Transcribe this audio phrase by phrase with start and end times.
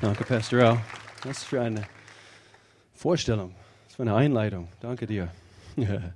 [0.00, 0.80] Danke, Pastor Al.
[1.24, 1.86] Was für eine
[2.94, 4.68] Vorstellung, was für eine Einleitung.
[4.80, 5.28] Danke dir.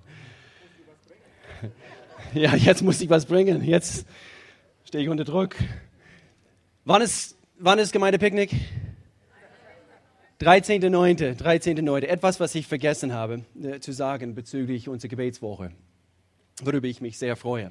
[2.32, 3.62] Ja, jetzt muss ich was bringen.
[3.62, 4.06] Jetzt
[4.84, 5.54] stehe ich unter Druck.
[6.84, 8.50] Wann ist, wann ist Gemeindepicknick?
[10.40, 11.38] 13.9.
[11.40, 12.01] 13.9.
[12.03, 15.71] Etwas, was ich vergessen habe äh, zu sagen bezüglich unserer Gebetswoche,
[16.60, 17.70] worüber ich mich sehr freue.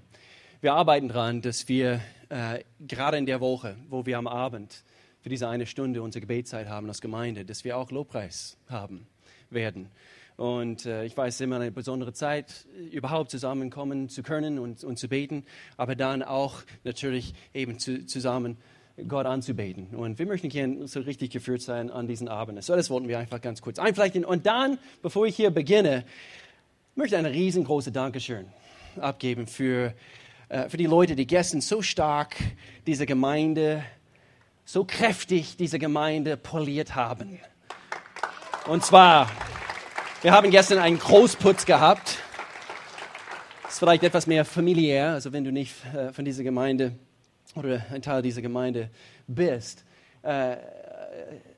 [0.61, 1.99] Wir arbeiten daran, dass wir
[2.29, 4.83] äh, gerade in der Woche, wo wir am Abend
[5.23, 9.07] für diese eine Stunde unsere Gebetszeit haben als Gemeinde, dass wir auch Lobpreis haben
[9.49, 9.87] werden.
[10.35, 14.83] Und äh, ich weiß, es ist immer eine besondere Zeit, überhaupt zusammenkommen zu können und,
[14.83, 15.45] und zu beten,
[15.77, 18.57] aber dann auch natürlich eben zu, zusammen
[19.07, 19.95] Gott anzubeten.
[19.95, 22.61] Und wir möchten gerne so richtig geführt sein an diesen Abend.
[22.61, 24.25] So, das wollten wir einfach ganz kurz einflechten.
[24.25, 26.03] Und dann, bevor ich hier beginne,
[26.95, 28.47] möchte ich ein riesengroßes Dankeschön
[28.97, 29.93] abgeben für,
[30.49, 32.35] äh, für die Leute, die gestern so stark
[32.85, 33.85] diese Gemeinde
[34.65, 37.39] so kräftig diese Gemeinde poliert haben.
[38.67, 39.29] Und zwar,
[40.21, 42.17] wir haben gestern einen Großputz gehabt.
[43.63, 46.93] Das ist vielleicht etwas mehr familiär, also wenn du nicht äh, von dieser Gemeinde
[47.55, 48.89] oder ein Teil dieser Gemeinde
[49.27, 49.83] bist.
[50.21, 50.57] Äh,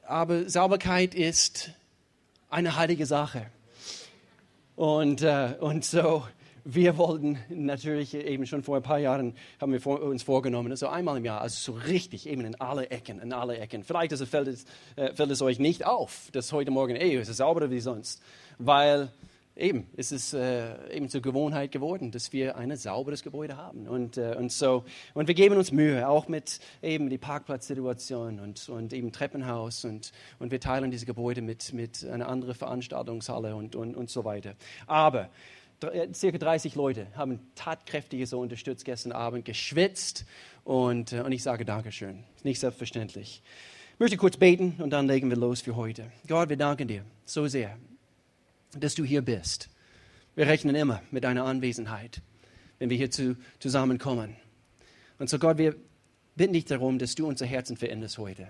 [0.07, 1.71] aber Sauberkeit ist
[2.49, 3.47] eine heilige Sache.
[4.75, 6.25] Und, äh, und so
[6.67, 10.87] wir wollten natürlich eben schon vor ein paar Jahren, haben wir vor, uns vorgenommen, also
[10.87, 13.83] einmal im Jahr, also so richtig, eben in alle Ecken, in alle Ecken.
[13.83, 17.29] Vielleicht also fällt, es, äh, fällt es euch nicht auf, dass heute Morgen, ey, es
[17.29, 18.19] ist sauberer wie sonst,
[18.57, 19.09] weil
[19.55, 23.87] eben, es ist äh, eben zur Gewohnheit geworden, dass wir ein sauberes Gebäude haben.
[23.87, 28.69] Und, äh, und, so, und wir geben uns Mühe, auch mit eben die Parkplatzsituation und,
[28.69, 33.75] und eben Treppenhaus und, und wir teilen diese Gebäude mit, mit einer anderen Veranstaltungshalle und,
[33.75, 34.55] und, und so weiter.
[34.87, 35.29] Aber
[36.13, 40.25] circa 30 Leute haben tatkräftig so unterstützt gestern Abend, geschwitzt
[40.63, 42.23] und, äh, und ich sage Dankeschön.
[42.43, 43.41] Nicht selbstverständlich.
[43.93, 46.11] Ich möchte kurz beten und dann legen wir los für heute.
[46.27, 47.77] Gott, wir danken dir so sehr,
[48.77, 49.69] dass du hier bist.
[50.35, 52.21] Wir rechnen immer mit deiner Anwesenheit,
[52.79, 54.35] wenn wir hier zu, zusammenkommen.
[55.17, 55.75] Und so Gott, wir
[56.35, 58.47] bitten dich darum, dass du unser Herzen veränderst heute.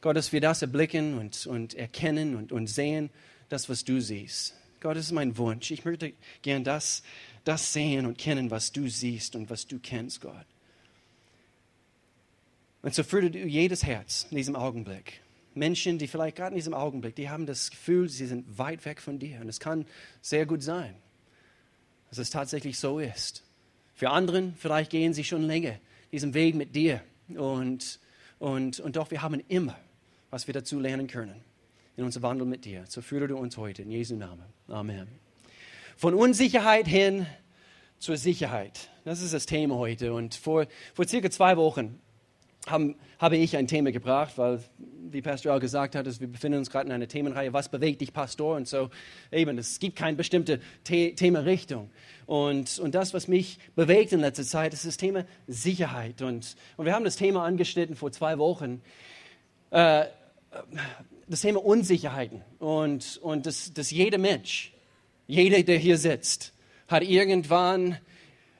[0.00, 3.10] Gott, dass wir das erblicken und, und erkennen und, und sehen,
[3.48, 4.54] das, was du siehst.
[4.80, 5.70] Gott, das ist mein Wunsch.
[5.70, 7.02] Ich möchte gern das,
[7.44, 10.46] das sehen und kennen, was du siehst und was du kennst, Gott.
[12.82, 15.20] Und so führe du jedes Herz in diesem Augenblick.
[15.54, 19.02] Menschen, die vielleicht gerade in diesem Augenblick, die haben das Gefühl, sie sind weit weg
[19.02, 19.40] von dir.
[19.40, 19.84] Und es kann
[20.22, 20.94] sehr gut sein,
[22.08, 23.42] dass es tatsächlich so ist.
[23.94, 25.78] Für anderen, vielleicht gehen sie schon länger
[26.10, 27.02] diesen Weg mit dir.
[27.28, 28.00] Und,
[28.38, 29.78] und, und doch, wir haben immer,
[30.30, 31.49] was wir dazu lernen können
[32.00, 32.84] in unser Wandel mit dir.
[32.88, 34.46] So führe du uns heute in Jesu Namen.
[34.68, 35.06] Amen.
[35.98, 37.26] Von Unsicherheit hin
[37.98, 38.88] zur Sicherheit.
[39.04, 40.14] Das ist das Thema heute.
[40.14, 42.00] Und vor, vor circa zwei Wochen
[42.66, 46.70] haben, habe ich ein Thema gebracht, weil, wie Pastor auch gesagt hat, wir befinden uns
[46.70, 48.56] gerade in einer Themenreihe, was bewegt dich, Pastor?
[48.56, 48.88] Und so
[49.30, 51.90] eben, es gibt keine bestimmte The Themarichtung.
[52.24, 56.22] Und, und das, was mich bewegt in letzter Zeit, ist das Thema Sicherheit.
[56.22, 58.80] Und, und wir haben das Thema angeschnitten vor zwei Wochen.
[59.70, 60.06] Äh,
[61.30, 64.72] das Thema Unsicherheiten und, und dass, dass jeder Mensch,
[65.28, 66.52] jeder, der hier sitzt,
[66.88, 67.98] hat irgendwann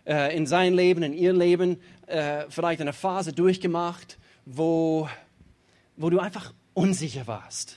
[0.06, 5.08] äh, in seinem Leben, in ihrem Leben äh, vielleicht eine Phase durchgemacht, wo,
[5.96, 7.76] wo du einfach unsicher warst.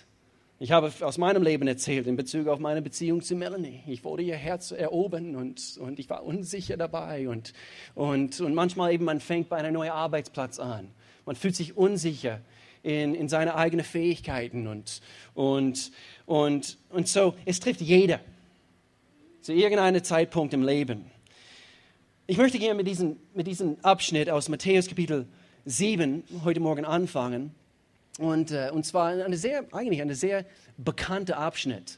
[0.59, 3.82] Ich habe aus meinem Leben erzählt in Bezug auf meine Beziehung zu Melanie.
[3.88, 7.28] Ich wollte ihr Herz erobern und, und ich war unsicher dabei.
[7.28, 7.52] Und,
[7.96, 10.92] und, und manchmal eben, man fängt bei einem neuen Arbeitsplatz an.
[11.26, 12.42] Man fühlt sich unsicher
[12.84, 14.68] in, in seine eigenen Fähigkeiten.
[14.68, 15.02] Und,
[15.34, 15.92] und,
[16.26, 18.20] und, und so, es trifft jeder
[19.42, 21.06] zu irgendeinem Zeitpunkt im Leben.
[22.28, 25.26] Ich möchte gerne mit diesem, mit diesem Abschnitt aus Matthäus Kapitel
[25.66, 27.52] 7 heute Morgen anfangen.
[28.20, 30.46] Und, äh, und zwar eine sehr, eigentlich ein sehr
[30.78, 31.98] bekannter Abschnitt.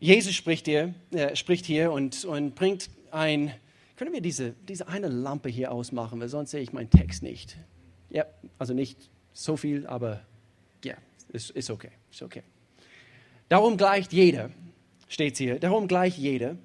[0.00, 3.52] Jesus spricht hier, äh, spricht hier und, und bringt ein,
[3.96, 7.56] können wir diese, diese eine Lampe hier ausmachen, weil sonst sehe ich meinen Text nicht.
[8.10, 8.26] Ja,
[8.58, 8.98] also nicht
[9.32, 10.22] so viel, aber
[10.84, 10.94] ja,
[11.30, 12.42] ist, ist okay, ist okay.
[13.48, 14.50] Darum gleicht jeder,
[15.08, 16.56] steht hier, darum gleicht jeder,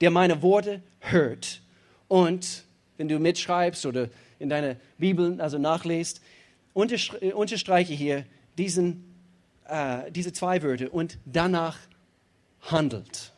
[0.00, 1.62] der meine Worte hört
[2.08, 2.64] und,
[2.96, 4.08] wenn du mitschreibst oder
[4.38, 6.20] in deiner Bibel also nachlest,
[6.74, 8.24] unterstreiche hier
[8.58, 9.14] diesen,
[9.66, 11.78] äh, diese zwei Wörter und danach
[12.60, 13.32] handelt.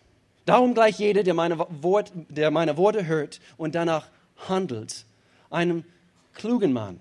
[0.44, 4.08] Darum gleich jeder, der meine, Wort, der meine Worte hört und danach
[4.48, 5.04] handelt,
[5.50, 5.84] einem
[6.34, 7.00] klugen Mann,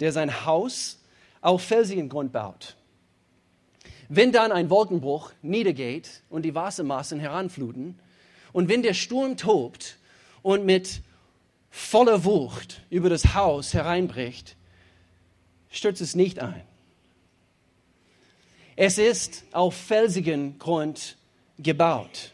[0.00, 0.98] der sein Haus
[1.44, 2.74] auf felsigen Grund baut.
[4.08, 7.98] Wenn dann ein Wolkenbruch niedergeht und die Wassermassen heranfluten
[8.54, 9.98] und wenn der Sturm tobt
[10.42, 11.02] und mit
[11.70, 14.56] voller Wucht über das Haus hereinbricht,
[15.70, 16.62] stürzt es nicht ein,
[18.76, 21.18] Es ist auf felsigen Grund
[21.58, 22.32] gebaut.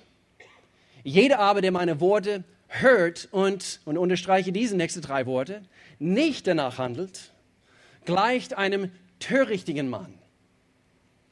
[1.02, 5.62] Jeder aber, der meine Worte hört und, und unterstreiche diese nächsten drei Worte,
[5.98, 7.32] nicht danach handelt,
[8.04, 10.14] gleicht einem törichtigen Mann,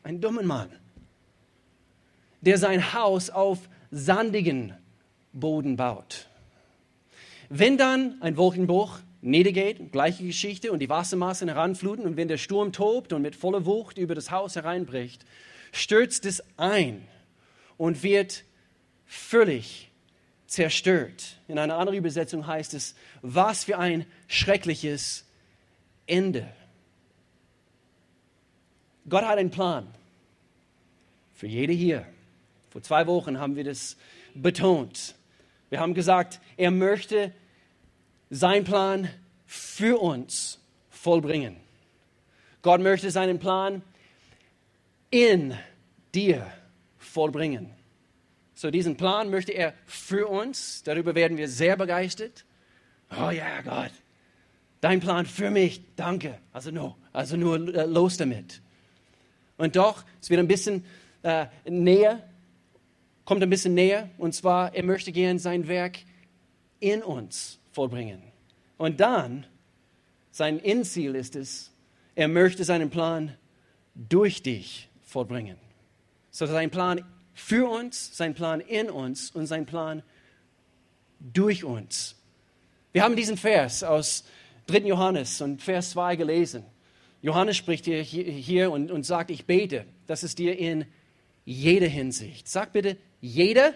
[0.03, 0.71] einen dummen Mann,
[2.41, 4.75] der sein Haus auf sandigen
[5.33, 6.29] Boden baut.
[7.49, 12.73] Wenn dann ein Wolkenbruch niedergeht, gleiche Geschichte, und die Wassermassen heranfluten, und wenn der Sturm
[12.73, 15.25] tobt und mit voller Wucht über das Haus hereinbricht,
[15.73, 17.07] stürzt es ein
[17.77, 18.45] und wird
[19.07, 19.91] völlig
[20.47, 21.39] zerstört.
[21.47, 25.25] In einer anderen Übersetzung heißt es, was für ein schreckliches
[26.07, 26.49] Ende.
[29.09, 29.87] Gott hat einen Plan
[31.35, 32.07] für jede hier.
[32.71, 33.97] Vor zwei Wochen haben wir das
[34.35, 35.15] betont.
[35.71, 37.33] Wir haben gesagt, er möchte
[38.31, 39.09] seinen Plan
[39.47, 40.59] für uns
[40.91, 41.57] vollbringen.
[42.63, 43.83] Gott möchte seinen Plan
[45.11, 45.55] in
[46.15, 46.47] dir
[46.99, 47.71] vollbringen.
[48.55, 50.83] So diesen Plan möchte er für uns.
[50.83, 52.45] Darüber werden wir sehr begeistert.
[53.11, 53.93] Oh ja, Gott,
[54.81, 56.39] dein Plan für mich, danke.
[56.53, 58.61] Also no, also nur äh, los damit.
[59.59, 60.85] Und doch, es wird ein bisschen
[61.23, 62.23] äh, näher,
[63.27, 64.09] kommt ein bisschen näher.
[64.17, 65.99] Und zwar, er möchte gern sein Werk
[66.81, 68.23] in uns vollbringen.
[68.79, 69.47] Und dann,
[70.31, 71.73] sein Endziel ist es,
[72.15, 73.37] er möchte seinen Plan
[73.95, 75.57] durch dich vollbringen.
[76.31, 80.03] So sein Plan für uns, sein Plan in uns und sein Plan
[81.21, 82.17] durch uns.
[82.93, 84.25] Wir haben diesen Vers aus
[84.67, 84.79] 3.
[84.79, 86.65] Johannes und Vers 2 gelesen.
[87.23, 90.87] Johannes spricht hier, hier und, und sagt, ich bete, dass es dir in
[91.45, 93.75] jeder Hinsicht, sag bitte, jeder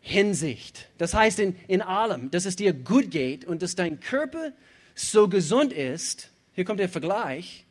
[0.00, 4.52] Hinsicht, das heißt in, in allem, dass es dir gut geht und dass dein Körper
[4.94, 7.64] so gesund ist, hier kommt der Vergleich,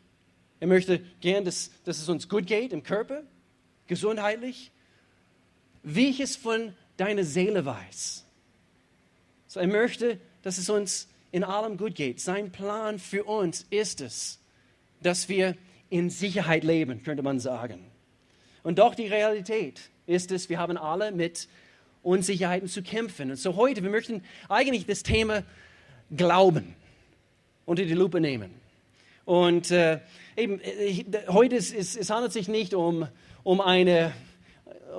[0.59, 3.24] er möchte gern, dass, dass es uns gut geht im Körper,
[3.88, 4.71] gesundheitlich,
[5.83, 8.25] wie ich es von deiner Seele weiß.
[9.47, 12.21] So, er möchte, dass es uns in allem gut geht.
[12.21, 14.39] Sein Plan für uns ist es,
[15.01, 15.57] dass wir
[15.89, 17.83] in Sicherheit leben, könnte man sagen.
[18.62, 21.50] Und doch die Realität ist es, wir haben alle mit
[22.03, 23.31] Unsicherheiten zu kämpfen.
[23.31, 25.44] Und so heute, wir möchten eigentlich das Thema
[26.15, 26.75] Glauben
[27.65, 28.51] unter die Lupe nehmen.
[29.25, 30.00] Und äh,
[30.38, 33.07] eben, äh, heute ist, es, es handelt sich nicht um
[33.44, 34.13] um, eine,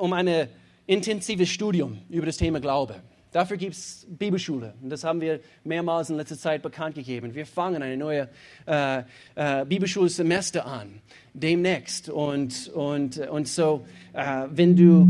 [0.01, 0.49] um ein
[0.87, 3.03] intensives Studium über das Thema Glaube.
[3.35, 4.75] Dafür gibt es Bibelschule.
[4.81, 7.35] Und das haben wir mehrmals in letzter Zeit bekannt gegeben.
[7.35, 8.29] Wir fangen ein neues
[8.65, 9.03] äh,
[9.35, 11.01] äh, Bibelschulsemester an,
[11.33, 12.09] demnächst.
[12.09, 15.09] Und, und, und so, äh, wenn, du,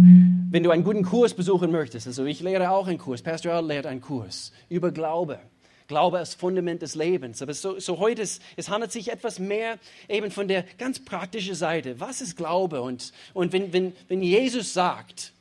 [0.51, 3.67] wenn du einen guten Kurs besuchen möchtest, also ich lehre auch einen Kurs, Pastor Al
[3.67, 5.39] lehrt einen Kurs über Glaube.
[5.87, 7.43] Glaube als Fundament des Lebens.
[7.43, 9.79] Aber so, so heute, ist, es handelt sich etwas mehr
[10.09, 12.01] eben von der ganz praktischen Seite.
[12.01, 12.81] Was ist Glaube?
[12.81, 15.35] Und, und wenn, wenn, wenn Jesus sagt,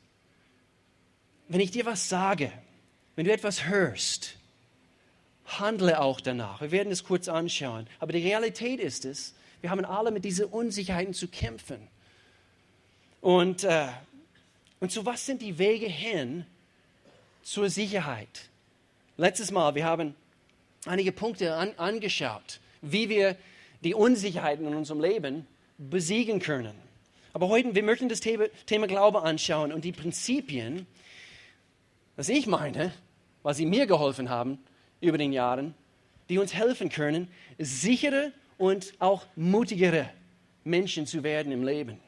[1.47, 2.51] wenn ich dir was sage,
[3.15, 4.37] wenn du etwas hörst,
[5.45, 6.61] handle auch danach.
[6.61, 7.87] Wir werden es kurz anschauen.
[7.99, 11.87] Aber die Realität ist es, wir haben alle mit diesen Unsicherheiten zu kämpfen.
[13.21, 13.87] Und, äh,
[14.79, 16.45] und so was sind die Wege hin
[17.43, 18.49] zur Sicherheit?
[19.15, 20.15] Letztes Mal, wir haben
[20.85, 23.37] einige Punkte an, angeschaut, wie wir
[23.83, 26.73] die Unsicherheiten in unserem Leben besiegen können.
[27.31, 30.85] Aber heute, wir möchten das Thema, Thema Glaube anschauen und die Prinzipien,
[32.15, 32.93] was ich meine,
[33.41, 34.59] was sie mir geholfen haben
[35.01, 35.73] über den Jahren,
[36.29, 37.27] die uns helfen können,
[37.57, 40.09] sichere und auch mutigere
[40.63, 41.99] Menschen zu werden im Leben.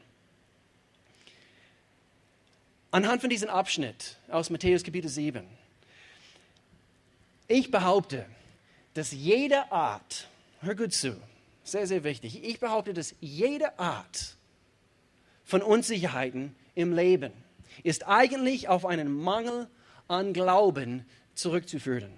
[2.90, 5.44] Anhand von diesem Abschnitt aus Matthäus Kapitel 7.
[7.48, 8.24] Ich behaupte,
[8.94, 10.28] dass jede Art,
[10.62, 11.14] hör gut zu,
[11.62, 14.36] sehr, sehr wichtig, ich behaupte, dass jede Art
[15.44, 17.32] von Unsicherheiten im Leben
[17.82, 19.68] ist eigentlich auf einen Mangel
[20.08, 22.12] an Glauben zurückzuführen.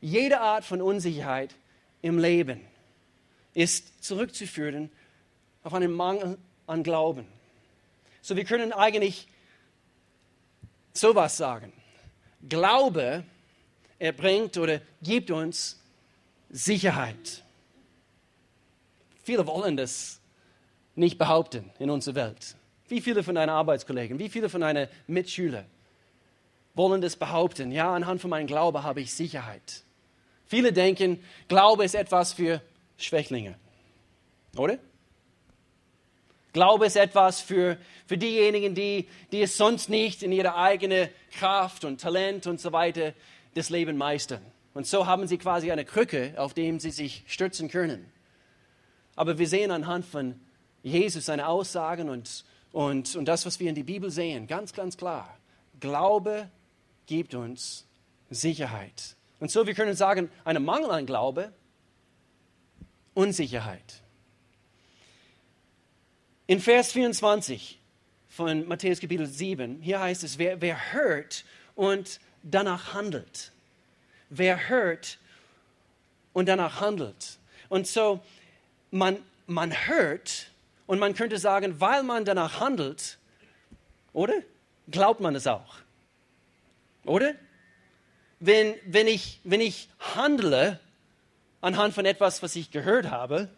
[0.00, 1.54] Jede Art von Unsicherheit
[2.02, 2.60] im Leben
[3.54, 4.90] ist zurückzuführen
[5.62, 7.26] auf einen Mangel an Glauben.
[8.22, 9.28] So, wir können eigentlich
[10.92, 11.72] sowas sagen.
[12.48, 13.24] Glaube
[14.00, 15.78] er bringt oder gibt uns
[16.48, 17.44] Sicherheit.
[19.22, 20.20] Viele wollen das
[20.94, 22.56] nicht behaupten in unserer Welt.
[22.88, 25.66] Wie viele von deinen Arbeitskollegen, wie viele von deinen Mitschülern
[26.74, 27.72] wollen das behaupten?
[27.72, 29.84] Ja, anhand von meinem Glaube habe ich Sicherheit.
[30.46, 32.60] Viele denken, Glaube ist etwas für
[32.96, 33.56] Schwächlinge.
[34.56, 34.78] Oder?
[36.52, 41.84] Glaube ist etwas für, für diejenigen, die, die es sonst nicht in ihrer eigenen Kraft
[41.84, 43.14] und Talent und so weiter
[43.54, 44.42] das Leben meistern.
[44.74, 48.10] Und so haben sie quasi eine Krücke, auf der sie sich stürzen können.
[49.16, 50.40] Aber wir sehen anhand von
[50.82, 54.96] Jesus, seine Aussagen und, und, und das, was wir in die Bibel sehen, ganz, ganz
[54.96, 55.36] klar.
[55.78, 56.48] Glaube
[57.10, 57.88] gibt uns
[58.30, 59.16] Sicherheit.
[59.40, 61.52] Und so, wir können sagen, ein Mangel an Glaube,
[63.14, 64.00] Unsicherheit.
[66.46, 67.80] In Vers 24
[68.28, 73.50] von Matthäus Kapitel 7, hier heißt es, wer, wer hört und danach handelt.
[74.28, 75.18] Wer hört
[76.32, 77.40] und danach handelt.
[77.68, 78.20] Und so,
[78.92, 79.16] man,
[79.48, 80.52] man hört
[80.86, 83.18] und man könnte sagen, weil man danach handelt,
[84.12, 84.34] oder?
[84.88, 85.79] Glaubt man es auch.
[87.04, 87.34] Oder?
[88.38, 90.80] Wenn, wenn, ich, wenn ich handle
[91.60, 93.48] anhand von etwas, was ich gehört habe,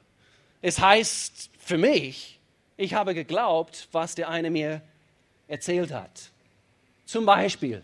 [0.60, 2.40] es heißt für mich,
[2.76, 4.82] ich habe geglaubt, was der eine mir
[5.46, 6.30] erzählt hat.
[7.04, 7.82] Zum Beispiel,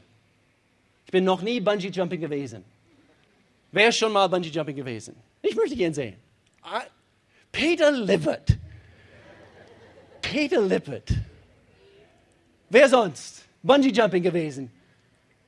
[1.06, 2.64] ich bin noch nie Bungee Jumping gewesen.
[3.70, 5.14] Wer ist schon mal Bungee Jumping gewesen?
[5.42, 6.16] Ich möchte gern sehen.
[6.62, 6.82] Ah,
[7.52, 8.56] Peter Lippert.
[10.20, 11.10] Peter Lippert.
[12.70, 13.44] Wer sonst?
[13.62, 14.70] Bungee Jumping gewesen.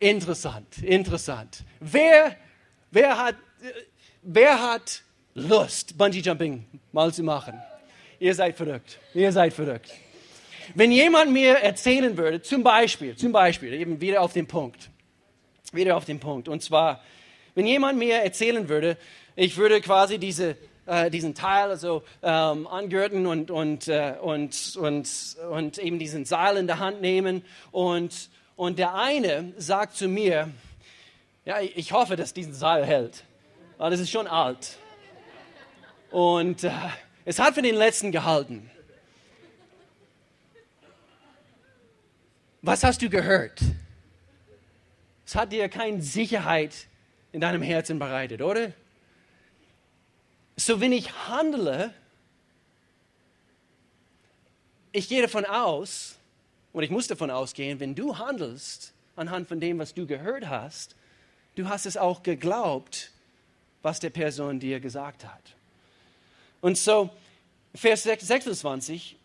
[0.03, 1.63] Interessant, interessant.
[1.79, 2.35] Wer,
[2.91, 3.35] wer, hat,
[4.23, 5.03] wer hat
[5.35, 7.61] Lust, Bungee Jumping mal zu machen?
[8.19, 8.99] Ihr seid verrückt.
[9.13, 9.93] Ihr seid verrückt.
[10.75, 14.89] Wenn jemand mir erzählen würde, zum Beispiel, zum Beispiel, eben wieder auf den Punkt,
[15.71, 17.03] wieder auf den Punkt, und zwar,
[17.55, 18.97] wenn jemand mir erzählen würde,
[19.37, 25.37] ich würde quasi diese, äh, diesen Teil also ähm, angürten und, und, äh, und, und,
[25.51, 28.31] und eben diesen Seil in der Hand nehmen und,
[28.61, 30.53] und der eine sagt zu mir,
[31.47, 33.25] ja, ich hoffe, dass diesen Seil hält,
[33.79, 34.77] weil das ist schon alt.
[36.11, 36.71] Und äh,
[37.25, 38.71] es hat für den letzten gehalten.
[42.61, 43.63] Was hast du gehört?
[45.25, 46.87] Es hat dir keine Sicherheit
[47.33, 48.73] in deinem Herzen bereitet, oder?
[50.57, 51.95] So, wenn ich handle,
[54.93, 56.20] ich gehe davon aus,
[56.73, 60.97] und ich muss davon ausgehen, wenn du handelst anhand von dem, was du gehört hast,
[61.57, 63.11] du hast es auch geglaubt,
[63.83, 65.57] was der Person dir gesagt hat.
[66.61, 67.11] Und so,
[67.75, 69.17] Vers 26,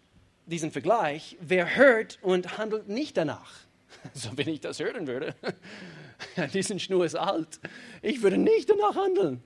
[0.45, 3.53] diesen Vergleich, wer hört und handelt nicht danach.
[4.13, 5.33] So, wenn ich das hören würde,
[6.53, 7.59] diesen Schnur ist alt,
[8.03, 9.41] ich würde nicht danach handeln.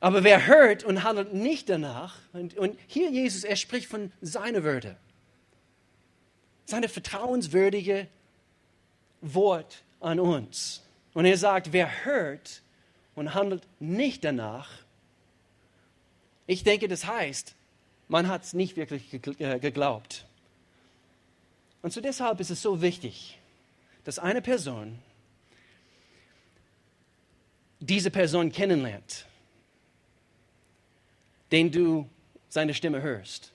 [0.00, 4.64] Aber wer hört und handelt nicht danach, und, und hier Jesus, er spricht von seiner
[4.64, 4.96] Würde,
[6.68, 8.08] seine vertrauenswürdige
[9.22, 10.82] Wort an uns.
[11.14, 12.60] Und er sagt, wer hört
[13.14, 14.68] und handelt nicht danach,
[16.46, 17.54] ich denke, das heißt,
[18.08, 20.26] man hat es nicht wirklich äh, geglaubt.
[21.80, 23.38] Und so deshalb ist es so wichtig,
[24.04, 24.98] dass eine Person
[27.80, 29.24] diese Person kennenlernt
[31.50, 32.06] den du
[32.50, 33.52] seine Stimme hörst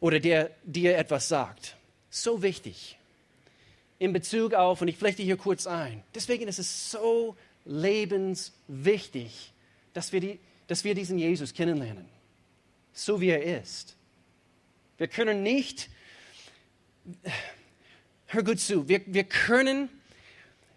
[0.00, 1.76] oder der dir etwas sagt.
[2.10, 2.96] So wichtig
[3.98, 9.52] in Bezug auf, und ich flechte hier kurz ein, deswegen ist es so lebenswichtig,
[9.92, 10.38] dass wir, die,
[10.68, 12.06] dass wir diesen Jesus kennenlernen,
[12.92, 13.96] so wie er ist.
[14.98, 15.90] Wir können nicht,
[18.26, 19.88] hör gut zu, wir, wir, können,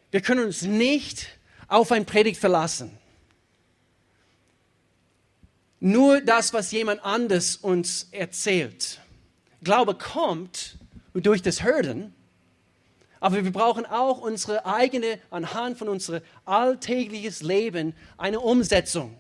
[0.10, 1.28] wir können uns nicht
[1.68, 2.98] auf ein Predigt verlassen
[5.82, 9.01] nur das, was jemand anders uns erzählt.
[9.64, 10.78] Glaube kommt
[11.14, 12.14] durch das Hören,
[13.20, 19.16] aber wir brauchen auch unsere eigene, anhand von unserem alltägliches Leben, eine Umsetzung,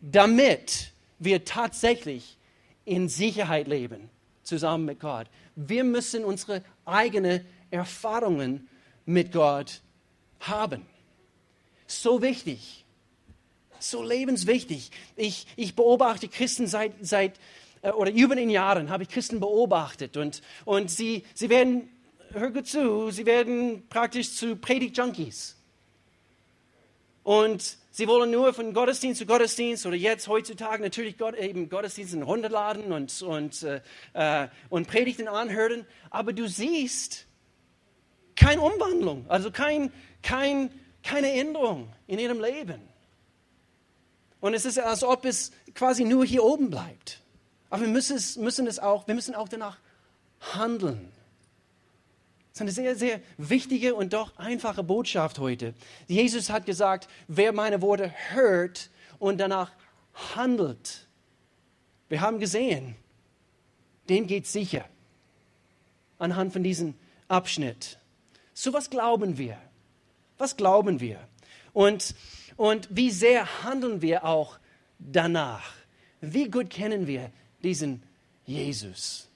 [0.00, 2.38] damit wir tatsächlich
[2.84, 4.08] in Sicherheit leben,
[4.44, 5.26] zusammen mit Gott.
[5.56, 8.68] Wir müssen unsere eigenen Erfahrungen
[9.04, 9.80] mit Gott
[10.40, 10.86] haben.
[11.86, 12.82] So wichtig
[13.82, 14.90] so lebenswichtig.
[15.16, 17.34] Ich, ich beobachte Christen seit, seit
[17.90, 21.88] oder über den Jahren habe ich Christen beobachtet und, und sie, sie werden,
[22.32, 25.56] hör gut zu, sie werden praktisch zu Predigt-Junkies.
[27.24, 32.22] Und sie wollen nur von Gottesdienst zu Gottesdienst oder jetzt heutzutage natürlich Gott, eben in
[32.22, 33.80] runterladen und, und, äh,
[34.12, 35.86] äh, und Predigten anhören.
[36.10, 37.26] Aber du siehst
[38.34, 40.70] keine Umwandlung, also kein, kein,
[41.02, 42.80] keine Änderung in ihrem Leben.
[44.40, 47.21] Und es ist, als ob es quasi nur hier oben bleibt.
[47.72, 49.78] Aber wir müssen es, müssen es auch, wir müssen auch danach
[50.52, 51.10] handeln.
[52.50, 55.72] Das ist eine sehr, sehr wichtige und doch einfache Botschaft heute.
[56.06, 59.72] Jesus hat gesagt, wer meine Worte hört und danach
[60.36, 61.08] handelt.
[62.10, 62.94] Wir haben gesehen,
[64.10, 64.84] dem geht sicher
[66.18, 66.92] anhand von diesem
[67.26, 67.98] Abschnitt.
[68.52, 69.56] So was glauben wir?
[70.36, 71.26] Was glauben wir?
[71.72, 72.14] Und
[72.56, 74.58] und wie sehr handeln wir auch
[74.98, 75.72] danach?
[76.22, 77.30] wie gut kennen wir
[77.62, 78.02] diesen
[78.46, 79.28] Jesus?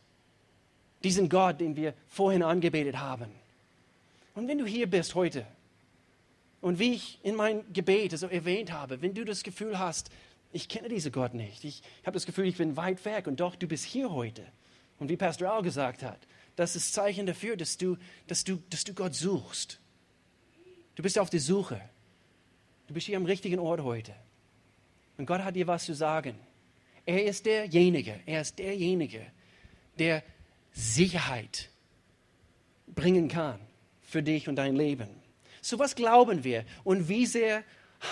[1.02, 3.30] Diesen Gott, den wir vorhin angebetet haben.
[4.34, 5.46] Und wenn du hier bist heute
[6.60, 10.10] und wie ich in mein Gebet also erwähnt habe, wenn du das Gefühl hast,
[10.52, 13.56] ich kenne diesen Gott nicht, ich habe das Gefühl, ich bin weit weg und doch
[13.56, 14.44] du bist hier heute.
[14.98, 16.18] Und wie Pastor Al gesagt hat,
[16.56, 19.78] das ist Zeichen dafür, dass du, dass du, dass du Gott suchst.
[20.94, 21.80] Du bist auf der Suche.
[22.86, 24.14] Du bist hier am richtigen Ort heute.
[25.18, 26.38] Und Gott hat dir was zu sagen.
[27.06, 29.24] Er ist derjenige, er ist derjenige,
[29.98, 30.24] der
[30.72, 31.70] Sicherheit
[32.88, 33.60] bringen kann
[34.02, 35.08] für dich und dein Leben.
[35.62, 37.62] So was glauben wir und wie sehr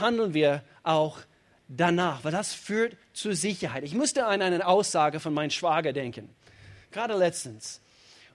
[0.00, 1.18] handeln wir auch
[1.68, 3.84] danach, weil das führt zur Sicherheit.
[3.84, 6.28] Ich musste an eine Aussage von meinem Schwager denken,
[6.92, 7.80] gerade letztens.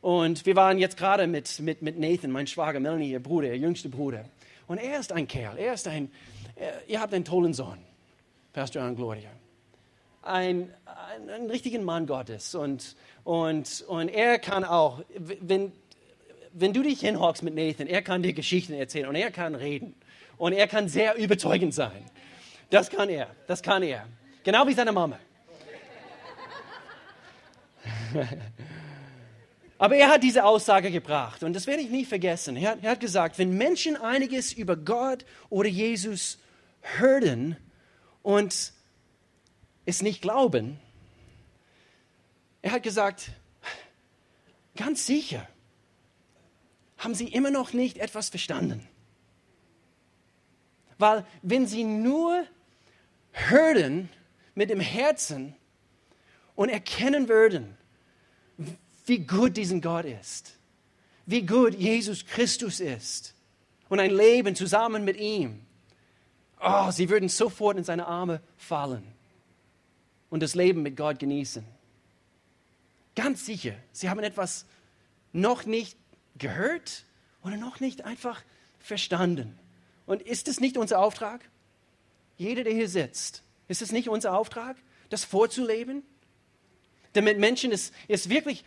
[0.01, 3.57] Und wir waren jetzt gerade mit, mit, mit Nathan, mein Schwager Melanie, ihr Bruder, ihr
[3.57, 4.25] jüngster Bruder.
[4.67, 6.11] Und er ist ein Kerl, er ist ein,
[6.55, 7.79] er, ihr habt einen tollen Sohn,
[8.53, 9.29] Pastor An Gloria.
[10.21, 12.55] Ein, ein, ein richtigen Mann Gottes.
[12.55, 15.71] Und, und, und er kann auch, wenn,
[16.53, 19.95] wenn du dich hinhockst mit Nathan, er kann dir Geschichten erzählen und er kann reden.
[20.37, 22.05] Und er kann sehr überzeugend sein.
[22.69, 24.05] Das kann er, das kann er.
[24.43, 25.19] Genau wie seine Mama.
[29.77, 32.57] Aber er hat diese Aussage gebracht und das werde ich nie vergessen.
[32.57, 36.37] Er er hat gesagt, wenn Menschen einiges über Gott oder Jesus
[36.81, 37.55] hören
[38.21, 38.73] und
[39.89, 40.79] es nicht glauben,
[42.61, 43.31] er hat gesagt,
[44.75, 45.47] ganz sicher
[46.97, 48.87] haben sie immer noch nicht etwas verstanden.
[50.97, 52.45] Weil wenn sie nur
[53.31, 54.09] hören
[54.53, 55.55] mit dem Herzen
[56.55, 57.77] und erkennen würden,
[59.05, 60.57] wie gut diesen Gott ist,
[61.25, 63.33] wie gut Jesus Christus ist
[63.87, 65.61] und ein Leben zusammen mit ihm.
[66.59, 69.18] Oh, sie würden sofort in seine Arme fallen
[70.29, 71.63] und das Leben mit Gott genießen.
[73.15, 74.65] Ganz sicher, sie haben etwas
[75.33, 75.97] noch nicht
[76.37, 77.05] gehört
[77.43, 78.43] oder noch nicht einfach
[78.79, 79.57] verstanden.
[80.05, 81.47] Und ist es nicht unser Auftrag?
[82.37, 84.77] Jeder, der hier sitzt, ist es nicht unser Auftrag,
[85.09, 86.03] das vorzuleben?
[87.13, 88.63] Damit Menschen es, es wirklich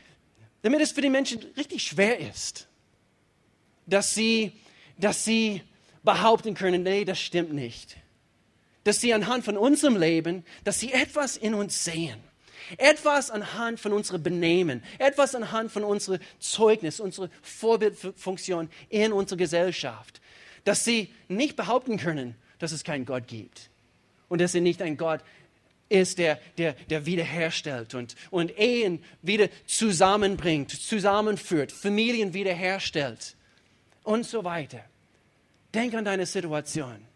[0.62, 2.68] damit es für die Menschen richtig schwer ist,
[3.86, 4.52] dass sie,
[4.96, 5.62] dass sie
[6.04, 7.96] behaupten können, nee, das stimmt nicht.
[8.84, 12.18] Dass sie anhand von unserem Leben, dass sie etwas in uns sehen.
[12.78, 20.20] Etwas anhand von unserem Benehmen, etwas anhand von unserem Zeugnis, unserer Vorbildfunktion in unserer Gesellschaft.
[20.64, 23.68] Dass sie nicht behaupten können, dass es keinen Gott gibt.
[24.28, 25.20] Und dass er nicht ein Gott
[25.92, 33.36] ist, der, der, der wiederherstellt und, und Ehen wieder zusammenbringt, zusammenführt, Familien wiederherstellt
[34.02, 34.80] und so weiter.
[35.74, 37.06] Denk an deine Situation.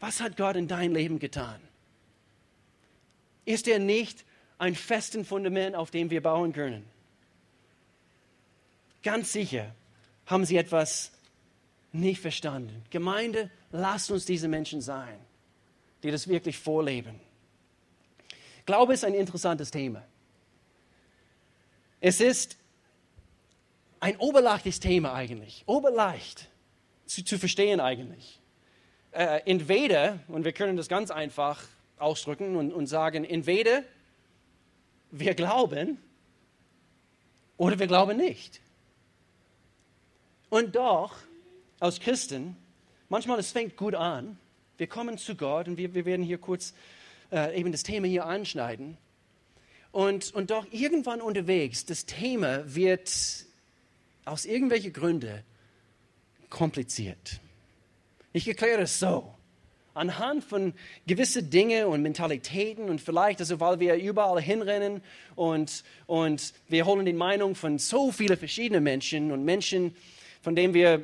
[0.00, 1.60] Was hat Gott in dein Leben getan?
[3.44, 4.24] Ist er nicht
[4.58, 6.84] ein festes Fundament, auf dem wir bauen können?
[9.02, 9.74] Ganz sicher
[10.26, 11.12] haben sie etwas
[11.92, 12.84] nicht verstanden.
[12.90, 15.18] Gemeinde, lasst uns diese Menschen sein,
[16.02, 17.20] die das wirklich vorleben.
[18.66, 20.04] Glaube ist ein interessantes Thema.
[22.00, 22.56] Es ist
[24.00, 26.48] ein oberleichtes Thema eigentlich, oberleicht
[27.06, 28.40] zu, zu verstehen eigentlich.
[29.16, 31.64] Äh, entweder, und wir können das ganz einfach
[31.96, 33.82] ausdrücken und, und sagen, entweder
[35.10, 35.96] wir glauben
[37.56, 38.60] oder wir glauben nicht.
[40.50, 41.14] Und doch,
[41.80, 42.58] als Christen,
[43.08, 44.38] manchmal es fängt gut an,
[44.76, 46.74] wir kommen zu Gott und wir, wir werden hier kurz
[47.32, 48.98] äh, eben das Thema hier anschneiden.
[49.92, 53.10] Und, und doch irgendwann unterwegs, das Thema wird
[54.26, 55.42] aus irgendwelchen Gründen
[56.50, 57.40] kompliziert.
[58.36, 59.32] Ich erkläre es so.
[59.94, 60.74] Anhand von
[61.06, 65.00] gewissen Dingen und Mentalitäten und vielleicht, also weil wir überall hinrennen
[65.36, 69.96] und, und wir holen die Meinung von so vielen verschiedenen Menschen und Menschen,
[70.42, 71.00] von denen wir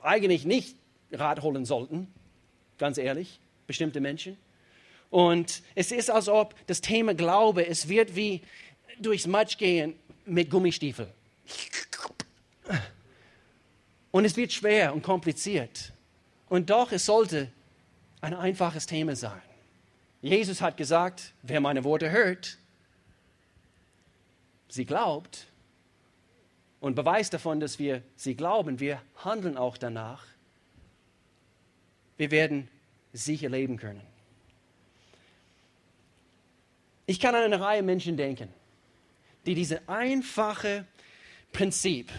[0.00, 0.74] eigentlich nicht
[1.12, 2.06] Rat holen sollten,
[2.78, 4.38] ganz ehrlich, bestimmte Menschen.
[5.10, 8.40] Und es ist, als ob das Thema Glaube, es wird wie
[8.98, 9.92] durchs Matsch gehen
[10.24, 11.12] mit Gummistiefel.
[14.12, 15.92] Und es wird schwer und kompliziert.
[16.50, 17.48] Und doch, es sollte
[18.20, 19.40] ein einfaches Thema sein.
[20.20, 22.58] Jesus hat gesagt, wer meine Worte hört,
[24.68, 25.46] sie glaubt
[26.80, 30.26] und Beweis davon, dass wir sie glauben, wir handeln auch danach,
[32.18, 32.68] wir werden
[33.12, 34.02] sicher leben können.
[37.06, 38.52] Ich kann an eine Reihe Menschen denken,
[39.46, 40.84] die dieses einfache
[41.52, 42.10] Prinzip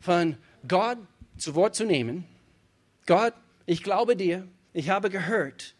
[0.00, 0.98] von Gott
[1.38, 2.26] zu Wort zu nehmen,
[3.06, 3.34] Gott,
[3.66, 5.74] ich glaube dir, ich habe gehört.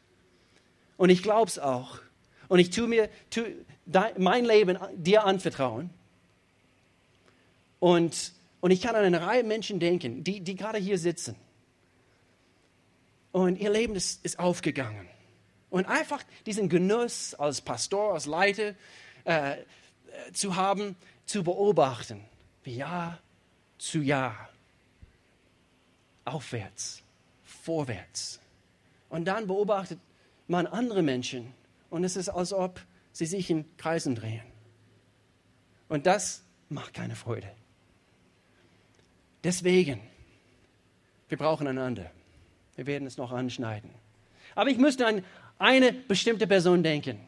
[0.97, 2.01] Und ich glaube es auch.
[2.49, 3.43] und ich tue mir tu,
[3.87, 5.91] dein, mein Leben dir anvertrauen.
[7.81, 11.37] Und, und ich kann an eine Reihe Menschen denken, die, die gerade hier sitzen.
[13.33, 15.09] Und ihr Leben ist, ist aufgegangen.
[15.71, 18.75] Und einfach diesen Genuss als Pastor, als Leiter
[19.25, 19.57] äh,
[20.33, 20.97] zu haben,
[21.27, 22.25] zu beobachten,
[22.65, 23.21] wie Jahr
[23.79, 24.49] zu Jahr,
[26.25, 27.03] aufwärts,
[27.67, 28.41] vorwärts.
[29.09, 29.99] Und dann beobachtet
[30.47, 31.53] man andere Menschen
[31.91, 32.81] und es ist, als ob
[33.13, 34.47] sie sich in Kreisen drehen.
[35.89, 37.51] Und das macht keine Freude.
[39.43, 40.01] Deswegen,
[41.29, 42.11] wir brauchen einander.
[42.77, 43.91] Wir werden es noch anschneiden.
[44.55, 45.25] Aber ich müsste an
[45.59, 47.19] eine bestimmte Person denken,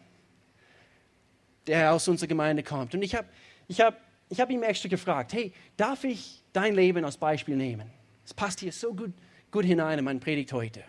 [1.67, 2.95] der aus unserer Gemeinde kommt.
[2.95, 3.29] Und ich habe
[3.67, 7.91] ich hab, ich hab ihm extra gefragt, hey, darf ich dein Leben als Beispiel nehmen?
[8.25, 9.13] Es passt hier so gut,
[9.51, 10.83] gut hinein in meine Predigt heute.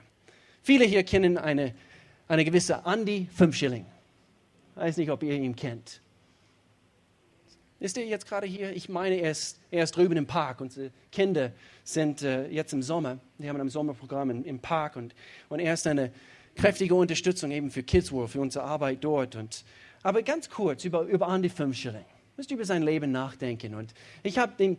[0.62, 1.74] Viele hier kennen eine,
[2.28, 3.86] eine gewisse Andy Fünfschilling.
[4.76, 6.02] Ich weiß nicht, ob ihr ihn kennt.
[7.80, 8.76] Ist er jetzt gerade hier?
[8.76, 10.60] Ich meine, er ist, er ist drüben im Park.
[10.60, 13.19] Unsere Kinder sind äh, jetzt im Sommer.
[13.38, 15.15] Wir haben ein Sommerprogramm im, im, Park und,
[15.48, 16.12] und er ist eine
[16.56, 19.38] kräftige Unterstützung eben für Kids World, für unsere Arbeit dort.
[19.38, 19.63] Und,
[20.04, 22.06] aber ganz kurz über, über Andy Fünfschilling.
[22.36, 23.76] Müsst über sein Leben nachdenken.
[23.76, 23.93] Und
[24.24, 24.78] ich habe den,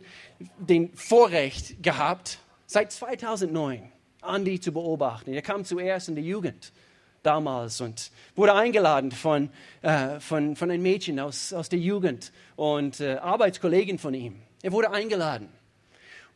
[0.59, 2.39] den Vorrecht gehabt,
[2.71, 3.91] seit 2009
[4.25, 5.33] Andy zu beobachten.
[5.33, 6.71] Er kam zuerst in die Jugend
[7.21, 9.49] damals und wurde eingeladen von,
[9.81, 14.41] äh, von, von einem Mädchen aus, aus der Jugend und äh, Arbeitskollegin von ihm.
[14.61, 15.49] Er wurde eingeladen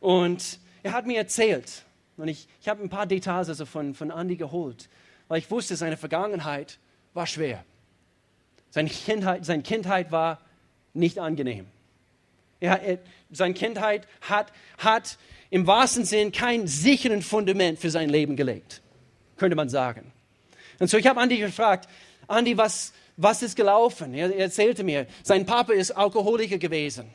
[0.00, 1.84] und er hat mir erzählt,
[2.18, 4.90] und ich, ich habe ein paar Details also von, von Andy geholt,
[5.28, 6.78] weil ich wusste, seine Vergangenheit
[7.14, 7.64] war schwer.
[8.68, 10.42] Seine Kindheit, seine Kindheit war
[10.92, 11.66] nicht angenehm.
[12.60, 12.98] Er, er,
[13.30, 15.18] seine Kindheit hat, hat
[15.50, 18.82] im wahrsten Sinn kein sicheren Fundament für sein Leben gelegt,
[19.36, 20.12] könnte man sagen.
[20.78, 21.88] Und so ich habe Andi gefragt,
[22.26, 24.14] Andi, was, was ist gelaufen?
[24.14, 27.06] Er, er erzählte mir, sein Papa ist Alkoholiker gewesen.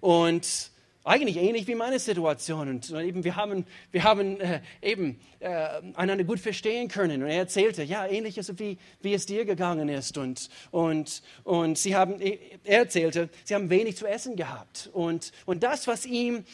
[0.00, 0.70] Und
[1.04, 2.68] eigentlich ähnlich wie meine Situation.
[2.68, 7.22] Und eben, wir haben, wir haben äh, eben äh, einander gut verstehen können.
[7.22, 10.18] Und er erzählte, ja, ähnliches wie, wie es dir gegangen ist.
[10.18, 14.90] Und, und, und sie haben, er erzählte, sie haben wenig zu essen gehabt.
[14.92, 16.44] Und, und das, was ihm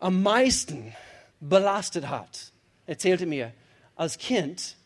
[0.00, 0.94] am meisten
[1.40, 2.52] belastet hat,
[2.86, 3.52] erzählte mir,
[3.96, 4.76] als Kind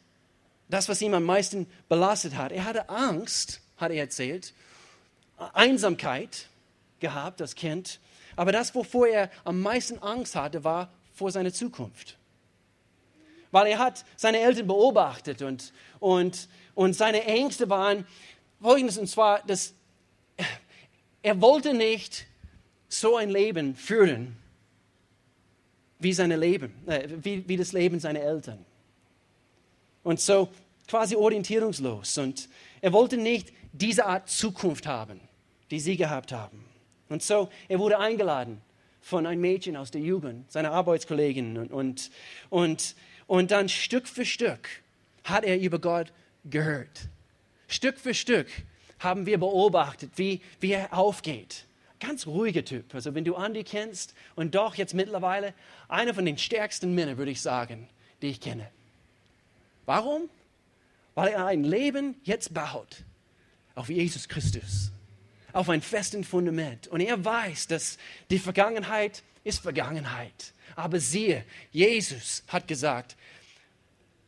[0.68, 2.52] das, was ihn am meisten belastet hat.
[2.52, 4.52] Er hatte Angst, hat er erzählt,
[5.54, 6.48] Einsamkeit
[7.00, 8.00] gehabt, das Kind.
[8.36, 12.16] Aber das, wovor er am meisten Angst hatte, war vor seiner Zukunft.
[13.50, 18.06] Weil er hat seine Eltern beobachtet und, und, und seine Ängste waren
[18.60, 19.72] folgendes, und zwar, dass
[21.22, 22.26] er wollte nicht
[22.88, 24.36] so ein Leben führen,
[25.98, 28.64] wie, seine Leben, äh, wie, wie das Leben seiner Eltern.
[30.02, 30.48] Und so
[30.86, 32.18] quasi orientierungslos.
[32.18, 32.48] Und
[32.80, 35.20] er wollte nicht diese Art Zukunft haben,
[35.70, 36.64] die sie gehabt haben.
[37.08, 38.60] Und so, er wurde eingeladen
[39.00, 41.56] von einem Mädchen aus der Jugend, seiner Arbeitskollegin.
[41.56, 42.10] Und, und,
[42.50, 42.94] und,
[43.26, 44.68] und dann Stück für Stück
[45.24, 46.12] hat er über Gott
[46.44, 47.08] gehört.
[47.66, 48.48] Stück für Stück
[48.98, 51.64] haben wir beobachtet, wie, wie er aufgeht.
[52.00, 52.94] Ganz ruhiger Typ.
[52.94, 55.54] Also wenn du Andy kennst und doch jetzt mittlerweile
[55.88, 57.88] einer von den stärksten Männern, würde ich sagen,
[58.22, 58.68] die ich kenne.
[59.86, 60.28] Warum?
[61.14, 63.04] Weil er ein Leben jetzt baut
[63.74, 64.92] auf Jesus Christus,
[65.52, 66.88] auf ein festen Fundament.
[66.88, 67.98] Und er weiß, dass
[68.30, 70.52] die Vergangenheit ist Vergangenheit.
[70.76, 73.16] Aber siehe, Jesus hat gesagt,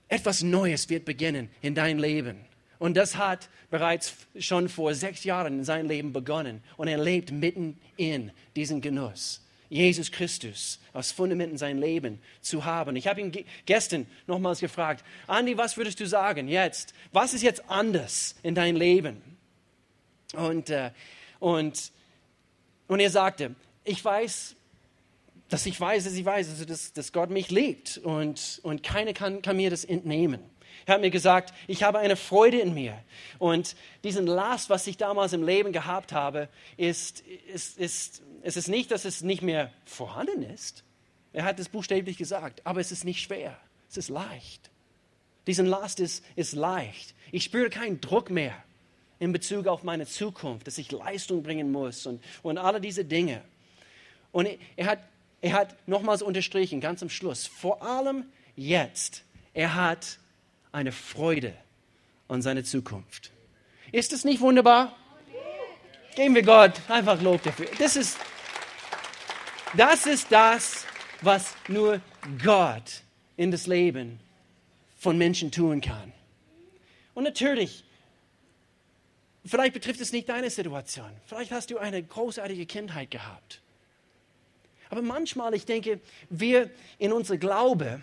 [0.09, 2.45] etwas Neues wird beginnen in dein Leben.
[2.81, 6.63] Und das hat bereits schon vor sechs Jahren in seinem Leben begonnen.
[6.79, 9.43] Und er lebt mitten in diesem Genuss.
[9.69, 12.97] Jesus Christus als Fundament in sein Leben zu haben.
[12.97, 13.33] Ich habe ihn
[13.67, 16.95] gestern nochmals gefragt, Andi, was würdest du sagen jetzt?
[17.13, 19.23] Was ist jetzt anders in deinem Leben?
[20.33, 20.91] Und, äh,
[21.39, 21.93] und,
[22.89, 24.57] und er sagte, ich weiß,
[25.51, 29.57] dass ich weiß, dass ich weiß, dass Gott mich liebt und, und keiner kann, kann
[29.57, 30.41] mir das entnehmen.
[30.91, 32.99] Er hat mir gesagt, ich habe eine Freude in mir.
[33.39, 37.21] Und diesen Last, was ich damals im Leben gehabt habe, ist,
[37.55, 40.83] ist, ist, es ist nicht, dass es nicht mehr vorhanden ist.
[41.33, 43.57] Er hat es buchstäblich gesagt, aber es ist nicht schwer.
[43.89, 44.69] Es ist leicht.
[45.47, 47.15] Diesen Last ist, ist leicht.
[47.31, 48.61] Ich spüre keinen Druck mehr
[49.21, 53.43] in Bezug auf meine Zukunft, dass ich Leistung bringen muss und, und alle diese Dinge.
[54.33, 54.99] Und er hat,
[55.41, 58.25] er hat nochmals unterstrichen, ganz am Schluss, vor allem
[58.57, 59.23] jetzt,
[59.55, 60.19] er hat
[60.73, 61.55] eine Freude
[62.29, 63.31] an seine Zukunft.
[63.93, 64.97] Ist es nicht wunderbar?
[66.15, 67.69] Geben wir Gott einfach Lob dafür.
[67.79, 68.19] Das ist,
[69.77, 70.87] das ist das,
[71.23, 72.01] was nur
[72.43, 73.03] Gott
[73.37, 74.21] in das Leben
[74.99, 76.13] von Menschen tun kann.
[77.15, 77.85] Und natürlich,
[79.45, 81.11] Vielleicht betrifft es nicht deine Situation.
[81.25, 83.61] Vielleicht hast du eine großartige Kindheit gehabt.
[84.91, 88.03] Aber manchmal, ich denke, wir in unser Glaube,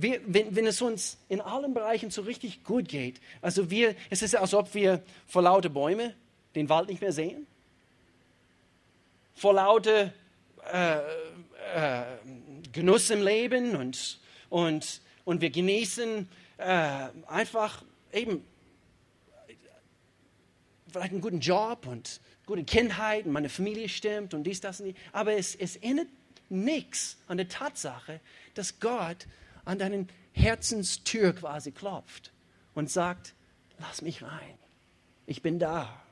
[0.00, 4.22] wir, wenn, wenn, es uns in allen Bereichen so richtig gut geht, also wir, es
[4.22, 6.14] ist, als ob wir vor lauter Bäume
[6.54, 7.46] den Wald nicht mehr sehen,
[9.34, 10.12] vor lauter
[10.72, 10.98] äh,
[11.74, 12.02] äh,
[12.72, 17.82] Genuss im Leben und, und, und wir genießen äh, einfach
[18.12, 18.44] eben
[20.92, 24.86] vielleicht einen guten Job und gute Kindheit und meine Familie stimmt und dies, das und
[24.86, 24.96] dies.
[25.12, 26.08] Aber es, es ändert
[26.48, 28.20] nichts an der Tatsache,
[28.54, 29.26] dass Gott
[29.68, 32.32] an deinen Herzenstür quasi klopft
[32.74, 33.34] und sagt,
[33.78, 34.58] lass mich rein.
[35.26, 36.02] Ich bin da.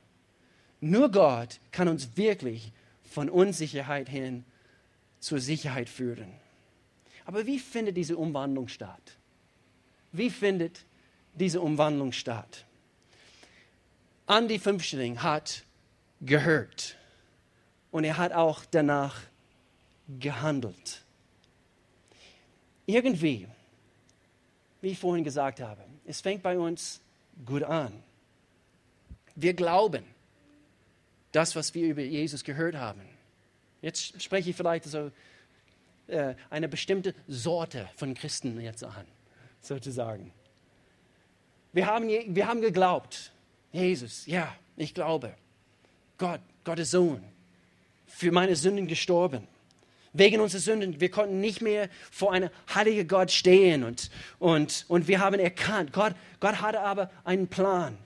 [0.81, 2.71] Nur Gott kann uns wirklich
[3.03, 4.45] von Unsicherheit hin
[5.21, 6.35] zur Sicherheit führen.
[7.25, 9.16] Aber wie findet diese Umwandlung statt?
[10.12, 10.85] Wie findet
[11.33, 12.66] diese Umwandlung statt?
[14.27, 15.64] Andi Fünfschilling hat
[16.21, 16.99] gehört
[17.90, 19.23] und er hat auch danach
[20.09, 21.06] gehandelt.
[22.87, 23.46] Irgendwie,
[24.81, 27.01] wie ich vorhin gesagt habe, es fängt bei uns
[27.44, 27.92] gut an.
[29.35, 30.05] Wir glauben
[31.33, 33.03] das, was wir über Jesus gehört haben.
[33.83, 35.11] Jetzt spreche ich vielleicht so
[36.07, 39.05] äh, eine bestimmte Sorte von Christen jetzt an,
[39.61, 40.33] sozusagen.
[41.72, 43.33] Wir haben, wir haben geglaubt,
[43.72, 45.35] Jesus, ja, ich glaube.
[46.16, 47.22] Gott, Gottes Sohn,
[48.07, 49.46] für meine Sünden gestorben.
[50.19, 55.09] Wegen unserer Sünden, wir konnten nicht mehr vor einem heiligen Gott stehen und, und, und
[55.09, 57.99] wir haben erkannt, Gott, Gott hatte aber einen Plan.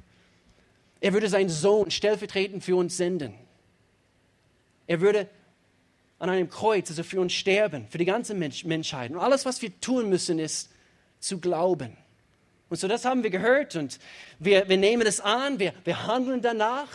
[1.01, 3.35] Er würde seinen Sohn stellvertretend für uns senden.
[4.87, 5.29] Er würde
[6.19, 9.11] an einem Kreuz, also für uns sterben, für die ganze Mensch Menschheit.
[9.11, 10.71] Und alles, was wir tun müssen, ist
[11.19, 11.97] zu glauben.
[12.69, 13.99] Und so das haben wir gehört und
[14.39, 16.89] wir, wir nehmen es an, wir, wir handeln danach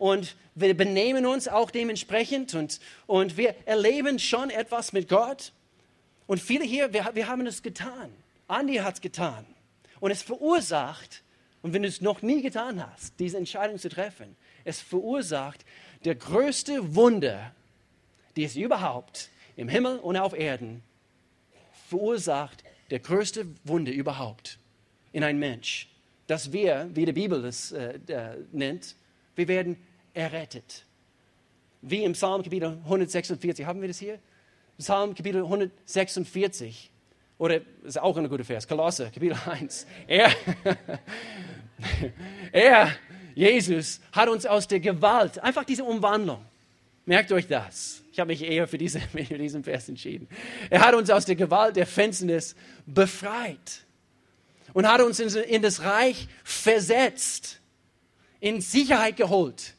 [0.00, 5.52] und wir benehmen uns auch dementsprechend und, und wir erleben schon etwas mit Gott.
[6.26, 8.10] Und viele hier, wir, wir haben es getan.
[8.48, 9.44] Andi hat es getan.
[10.00, 11.22] Und es verursacht,
[11.60, 15.66] und wenn du es noch nie getan hast, diese Entscheidung zu treffen, es verursacht
[16.06, 17.54] der größte Wunder,
[18.36, 20.82] die es überhaupt im Himmel und auf Erden
[21.90, 24.58] verursacht, der größte Wunder überhaupt
[25.12, 25.90] in ein Mensch,
[26.26, 28.96] dass wir, wie die Bibel es äh, äh, nennt,
[29.36, 29.76] wir werden
[30.14, 30.84] errettet.
[31.82, 34.18] Wie im Psalm Kapitel 146, haben wir das hier?
[34.78, 36.90] Psalm Kapitel 146,
[37.38, 39.86] oder ist auch ein guter Vers, Kolosse, Kapitel 1.
[40.06, 40.30] Er,
[42.52, 42.94] er,
[43.34, 46.44] Jesus, hat uns aus der Gewalt, einfach diese Umwandlung,
[47.06, 48.02] merkt euch das.
[48.12, 50.28] Ich habe mich eher für, diese, für diesen Vers entschieden.
[50.68, 52.54] Er hat uns aus der Gewalt der Finsternis
[52.86, 53.86] befreit
[54.72, 57.60] und hat uns in das Reich versetzt,
[58.40, 59.74] in Sicherheit geholt,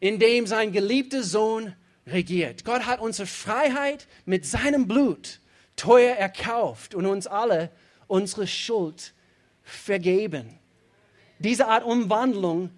[0.00, 1.74] in dem sein geliebter Sohn
[2.06, 2.64] regiert.
[2.64, 5.40] Gott hat unsere Freiheit mit seinem Blut
[5.76, 7.70] teuer erkauft und uns alle
[8.06, 9.12] unsere Schuld
[9.62, 10.58] vergeben.
[11.38, 12.70] Diese Art Umwandlung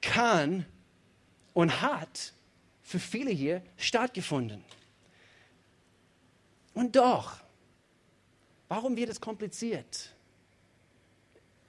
[0.00, 0.66] kann
[1.54, 2.32] und hat
[2.82, 4.64] für viele hier stattgefunden.
[6.74, 7.42] Und doch,
[8.72, 10.14] Warum wird es kompliziert?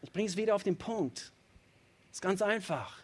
[0.03, 1.33] Ich bringe es wieder auf den Punkt.
[2.09, 3.02] Es ist ganz einfach.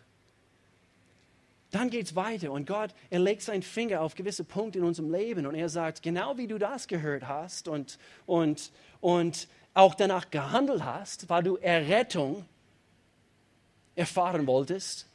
[1.72, 5.12] Dann geht es weiter und Gott, er legt seinen Finger auf gewisse Punkte in unserem
[5.12, 10.32] Leben und er sagt, genau wie du das gehört hast und, und, und auch danach
[10.32, 12.46] gehandelt hast, weil du Errettung
[13.96, 15.08] erfahren wolltest,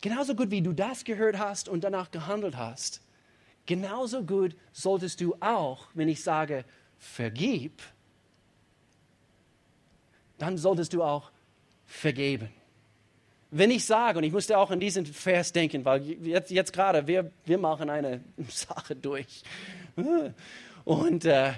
[0.00, 3.00] genauso gut wie du das gehört hast und danach gehandelt hast,
[3.66, 6.64] genauso gut solltest du auch, wenn ich sage,
[6.98, 7.82] vergib,
[10.38, 11.32] dann solltest du auch
[11.86, 12.50] vergeben.
[13.56, 17.06] Wenn ich sage, und ich musste auch an diesen Vers denken, weil jetzt, jetzt gerade,
[17.06, 19.44] wir, wir machen eine Sache durch.
[20.84, 21.52] Und, äh,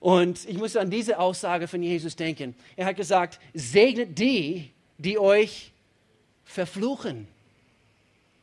[0.00, 2.54] und ich musste an diese Aussage von Jesus denken.
[2.76, 5.72] Er hat gesagt, segnet die, die euch
[6.44, 7.26] verfluchen.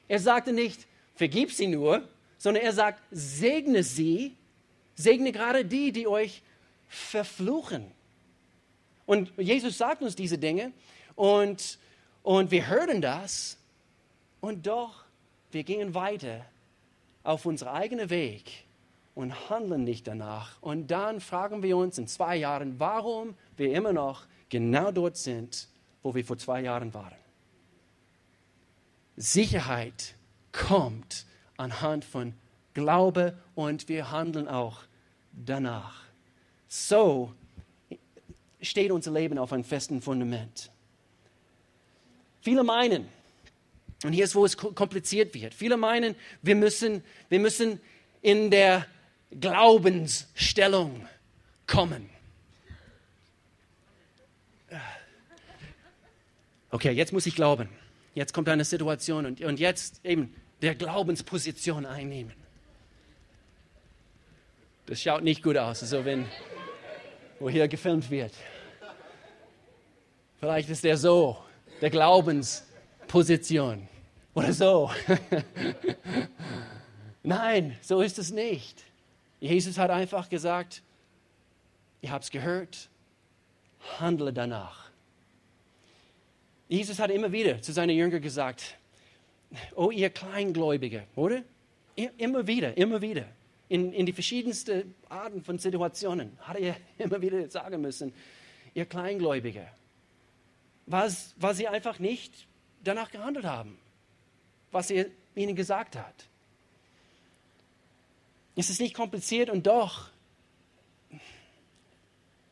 [0.08, 2.02] Er sagte nicht, vergib sie nur,
[2.40, 4.36] sondern er sagt, segne sie,
[4.96, 6.42] Segne gerade die, die euch
[6.90, 7.86] verfluchen.
[9.06, 10.72] Und Jesus sagt uns diese Dinge
[11.16, 11.78] und,
[12.24, 13.58] und wir hören das
[14.40, 15.06] und doch,
[15.52, 16.46] wir gehen weiter
[17.24, 18.66] auf unseren eigenen Weg
[19.16, 20.62] und handeln nicht danach.
[20.62, 25.68] Und dann fragen wir uns in zwei Jahren, warum wir immer noch genau dort sind,
[26.04, 27.16] wo wir vor zwei Jahren waren.
[29.18, 30.16] Sicherheit
[30.52, 31.26] kommt
[31.58, 32.34] anhand von
[32.74, 34.84] Glaube und wir handeln auch
[35.32, 36.04] danach.
[36.68, 37.34] So
[38.62, 40.72] steht unser Leben auf einem festen Fundament.
[42.42, 43.08] Viele meinen,
[44.04, 47.80] und hier ist, wo es kompliziert wird, viele meinen, wir müssen, wir müssen
[48.22, 48.86] in der
[49.40, 51.08] Glaubensstellung
[51.68, 52.10] kommen.
[56.72, 57.70] Okay, jetzt muss ich glauben.
[58.16, 62.34] Jetzt kommt eine Situation und, und jetzt eben der Glaubensposition einnehmen.
[64.86, 66.26] Das schaut nicht gut aus, so wenn,
[67.40, 68.34] wo hier gefilmt wird.
[70.40, 71.38] Vielleicht ist der so,
[71.82, 73.88] der Glaubensposition.
[74.34, 74.90] Oder so.
[77.24, 78.84] Nein, so ist es nicht.
[79.40, 80.82] Jesus hat einfach gesagt,
[82.02, 82.90] ihr habt es gehört,
[84.00, 84.90] handle danach.
[86.70, 88.78] Jesus hat immer wieder zu seinen Jüngern gesagt,
[89.76, 91.44] oh ihr Kleingläubige, oder?
[91.96, 93.26] Immer wieder, immer wieder.
[93.68, 98.14] In, in die verschiedensten Arten von Situationen hat er immer wieder sagen müssen,
[98.74, 99.68] ihr Kleingläubige,
[100.92, 102.48] weil, weil sie einfach nicht
[102.84, 103.78] danach gehandelt haben,
[104.72, 106.28] was er ihnen gesagt hat.
[108.56, 110.10] Es ist nicht kompliziert und doch,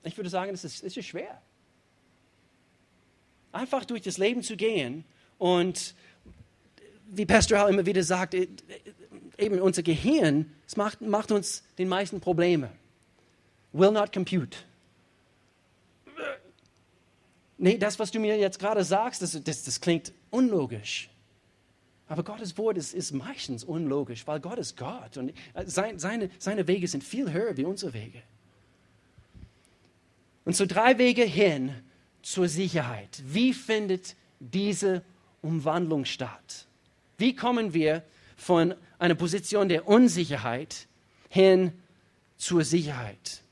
[0.04, 1.41] ich würde sagen, es ist, es ist schwer.
[3.52, 5.04] Einfach durch das Leben zu gehen
[5.38, 5.95] und
[7.08, 8.47] wie Pastor Hall immer wieder sagt, äh,
[9.38, 12.71] eben unser Gehirn, es macht, macht uns den meisten Probleme.
[13.73, 14.58] Will not compute.
[17.62, 21.10] Nee, das, was du mir jetzt gerade sagst, das, das, das klingt unlogisch.
[22.08, 26.30] Aber Gottes Wort ist, ist, meistens unlogisch, weil Gott ist Gott und äh, sein, seine,
[26.39, 28.24] seine Wege sind viel höher wie unsere Wege.
[30.45, 31.76] Und so drei Wege hin
[32.22, 33.22] zur Sicherheit.
[33.26, 35.04] Wie findet diese
[35.41, 36.65] Umwandlung statt?
[37.17, 38.04] Wie kommen wir
[38.38, 40.88] von einer Position der Unsicherheit
[41.28, 41.74] hin
[42.38, 43.43] zur Sicherheit?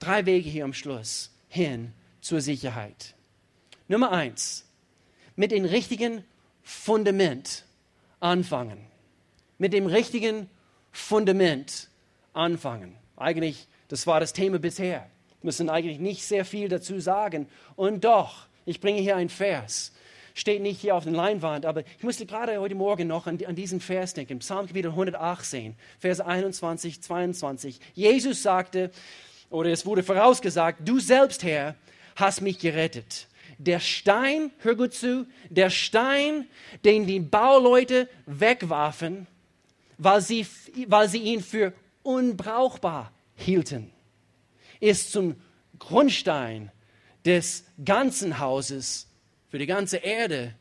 [0.00, 3.14] Drei Wege hier am Schluss hin zur Sicherheit.
[3.88, 4.66] Nummer eins,
[5.36, 6.24] mit dem richtigen
[6.62, 7.64] Fundament
[8.20, 8.78] anfangen.
[9.56, 10.48] Mit dem richtigen
[10.92, 11.88] Fundament
[12.34, 12.96] anfangen.
[13.16, 15.08] Eigentlich, das war das Thema bisher.
[15.40, 17.48] Wir müssen eigentlich nicht sehr viel dazu sagen.
[17.76, 19.92] Und doch, ich bringe hier einen Vers.
[20.34, 23.56] Steht nicht hier auf der Leinwand, aber ich musste gerade heute Morgen noch an, an
[23.56, 24.38] diesen Vers denken.
[24.40, 27.80] Psalmkapitel 118, Vers 21, 22.
[27.94, 28.90] Jesus sagte,
[29.50, 31.74] oder es wurde vorausgesagt, du selbst, Herr,
[32.16, 33.27] hast mich gerettet.
[33.58, 36.46] Der Stein, hör gut zu, der Stein,
[36.84, 39.26] den die Bauleute wegwarfen,
[39.98, 40.46] weil sie,
[40.86, 43.92] weil sie ihn für unbrauchbar hielten
[44.80, 45.36] ist zum
[45.78, 46.70] Grundstein
[47.24, 49.08] des ganzen Hauses
[49.48, 50.54] für die ganze Erde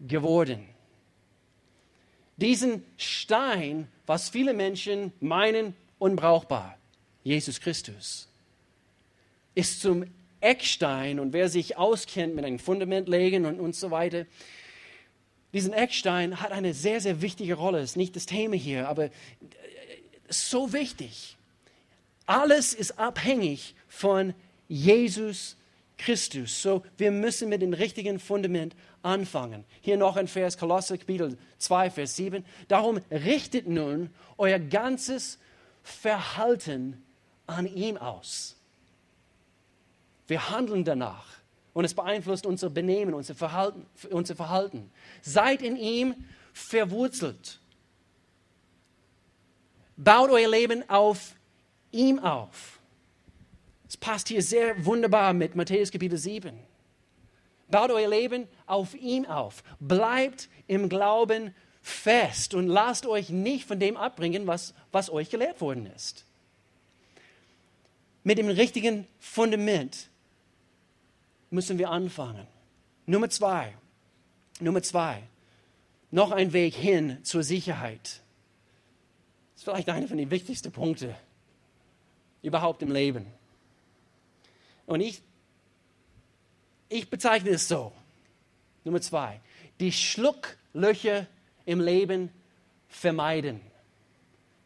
[0.00, 0.68] geworden.
[2.36, 6.76] Diesen Stein, was viele Menschen meinen unbrauchbar,
[7.22, 8.28] Jesus Christus,
[9.54, 10.04] ist zum
[10.42, 14.26] Eckstein und wer sich auskennt mit einem Fundament legen und, und so weiter,
[15.52, 17.80] diesen Eckstein hat eine sehr, sehr wichtige Rolle.
[17.80, 19.10] Ist nicht das Thema hier, aber
[20.28, 21.36] so wichtig.
[22.26, 24.34] Alles ist abhängig von
[24.68, 25.56] Jesus
[25.98, 26.62] Christus.
[26.62, 29.64] So, wir müssen mit dem richtigen Fundament anfangen.
[29.82, 32.44] Hier noch ein Vers, Kolosser Kapitel 2, Vers 7.
[32.68, 35.38] Darum richtet nun euer ganzes
[35.82, 37.02] Verhalten
[37.46, 38.56] an ihm aus.
[40.32, 41.26] Wir handeln danach
[41.74, 43.84] und es beeinflusst unser Benehmen, unser Verhalten.
[44.08, 44.90] Unser Verhalten.
[45.20, 46.14] Seid in ihm
[46.54, 47.60] verwurzelt.
[49.98, 51.34] Baut euer Leben auf
[51.90, 52.80] ihm auf.
[53.86, 56.58] Es passt hier sehr wunderbar mit Matthäus Kapitel 7.
[57.68, 59.62] Baut euer Leben auf ihm auf.
[59.80, 65.60] Bleibt im Glauben fest und lasst euch nicht von dem abbringen, was, was euch gelehrt
[65.60, 66.24] worden ist.
[68.24, 70.08] Mit dem richtigen Fundament
[71.52, 72.46] müssen wir anfangen.
[73.06, 73.74] Nummer zwei.
[74.60, 75.22] Nummer zwei.
[76.10, 78.22] Noch ein Weg hin zur Sicherheit.
[79.52, 81.14] Das ist vielleicht einer von den wichtigsten Punkten
[82.42, 83.26] überhaupt im Leben.
[84.86, 85.22] Und ich,
[86.88, 87.92] ich bezeichne es so.
[88.84, 89.40] Nummer zwei,
[89.78, 91.26] die Schlucklöcher
[91.64, 92.30] im Leben
[92.88, 93.60] vermeiden.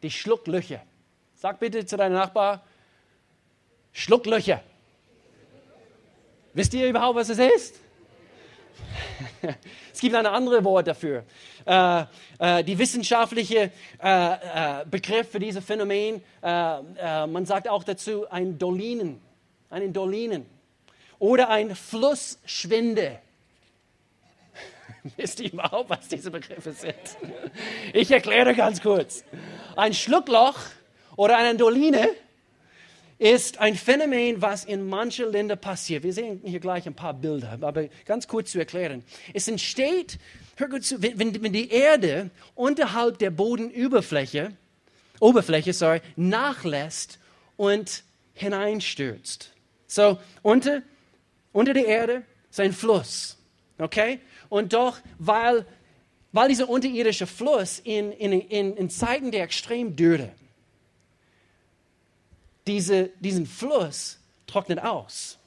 [0.01, 0.83] Die Schlucklöcher.
[1.35, 2.65] Sag bitte zu deinem Nachbar,
[3.91, 4.63] Schlucklöcher.
[6.57, 7.79] Wisst ihr überhaupt, was es ist?
[9.93, 11.23] es gibt ein anderes Wort dafür.
[11.67, 12.05] Äh,
[12.39, 18.27] äh, die wissenschaftliche äh, äh Begriff für dieses Phänomen, äh, äh, man sagt auch dazu
[18.31, 19.21] ein Dolinen,
[19.69, 20.47] einen Dolinen
[21.19, 23.19] oder ein Flussschwinde.
[25.15, 26.95] Wisst ihr überhaupt, was diese Begriffe sind?
[27.93, 29.23] Ich erkläre ganz kurz.
[29.75, 30.57] Ein Schluckloch
[31.17, 32.15] oder eine Doline
[33.19, 36.03] ist ein Phänomen, was in manchen Ländern passiert.
[36.03, 39.03] Wir sehen hier gleich ein paar Bilder, aber ganz kurz zu erklären.
[39.33, 40.19] Es entsteht,
[40.55, 44.53] hör gut zu, wenn, wenn die Erde unterhalb der Bodenüberfläche,
[45.19, 47.19] Oberfläche, sorry, nachlässt
[47.55, 48.03] und
[48.33, 49.51] hineinstürzt.
[49.87, 50.83] So, unter,
[51.53, 53.37] unter der Erde ist ein Fluss,
[53.79, 54.19] okay?
[54.49, 55.65] Und doch, weil,
[56.31, 60.31] weil dieser unterirdische Fluss in, in, in, in Zeiten der extremen Dürre,
[62.67, 65.37] diese, diesen Fluss trocknet aus.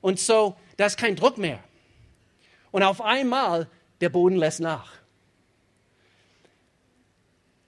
[0.00, 1.62] Und so, da ist kein Druck mehr.
[2.70, 3.68] Und auf einmal,
[4.00, 4.92] der Boden lässt nach.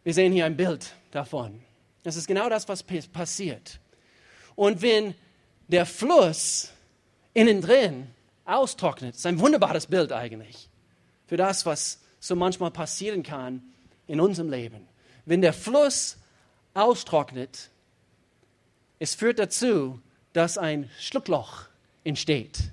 [0.05, 1.63] Wir sehen hier ein Bild davon.
[2.03, 3.79] Das ist genau das, was passiert.
[4.57, 5.15] Und wenn
[5.69, 6.73] der Fluss
[7.35, 8.09] innen drin
[8.45, 10.69] austrocknet, ist ein wunderbares Bild eigentlich
[11.27, 13.63] für das, was so manchmal passieren kann
[14.07, 14.89] in unserem Leben.
[15.25, 16.19] Wenn der Fluss
[16.75, 17.71] austrocknet,
[19.03, 20.01] es führt dazu,
[20.33, 21.65] dass ein Schluckloch
[22.05, 22.71] entsteht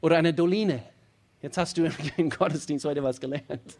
[0.00, 0.82] oder eine Doline.
[1.42, 1.84] Jetzt hast du
[2.16, 3.76] im Gottesdienst heute was gelernt.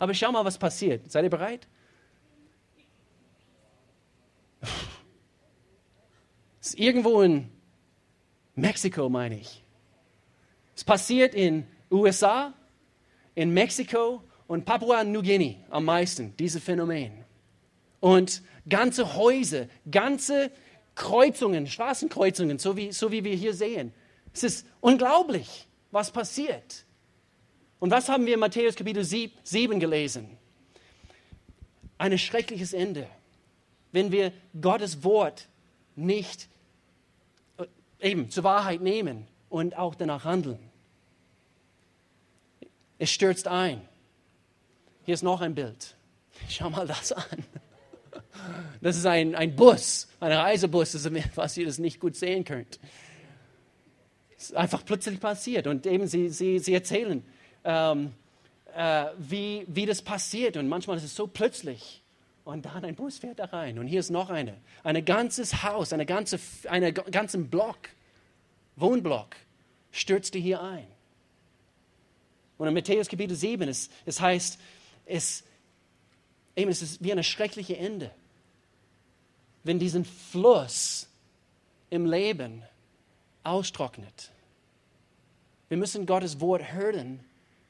[0.00, 1.08] Aber schau mal, was passiert.
[1.08, 1.68] Seid ihr bereit?
[6.60, 7.50] Es ist irgendwo in
[8.56, 9.62] Mexiko, meine ich.
[10.74, 12.52] Es passiert in USA,
[13.36, 17.24] in Mexiko und Papua-Neuguinea am meisten, dieses Phänomen.
[18.00, 20.50] Und ganze Häuser, ganze
[20.96, 23.94] Kreuzungen, Straßenkreuzungen, so wie, so wie wir hier sehen.
[24.34, 26.84] Es ist unglaublich, was passiert.
[27.78, 30.36] Und was haben wir in Matthäus Kapitel 7 gelesen?
[31.98, 33.06] Ein schreckliches Ende,
[33.92, 35.48] wenn wir Gottes Wort
[35.94, 36.48] nicht
[37.58, 37.66] äh,
[38.00, 40.58] eben zur Wahrheit nehmen und auch danach handeln.
[42.98, 43.86] Es stürzt ein.
[45.04, 45.94] Hier ist noch ein Bild.
[46.48, 47.44] Schau mal das an.
[48.80, 50.94] Das ist ein, ein Bus, ein Reisebus,
[51.34, 52.78] was ihr das nicht gut sehen könnt.
[54.36, 57.24] Es ist einfach plötzlich passiert und eben sie, sie, sie erzählen,
[57.64, 58.12] ähm,
[58.74, 62.02] äh, wie, wie das passiert und manchmal ist es so plötzlich.
[62.44, 64.56] Und dann ein Bus fährt da rein und hier ist noch eine.
[64.84, 67.88] Ein ganzes Haus, eine ganze, einen ganzen Block,
[68.76, 69.34] Wohnblock,
[69.90, 70.86] stürzte hier ein.
[72.58, 74.60] Und in Matthäus Kapitel 7, es, es heißt,
[75.06, 75.44] es,
[76.54, 78.12] eben, es ist wie ein schreckliches Ende
[79.66, 81.08] wenn diesen Fluss
[81.90, 82.62] im Leben
[83.42, 84.30] austrocknet.
[85.68, 87.18] Wir müssen Gottes Wort hören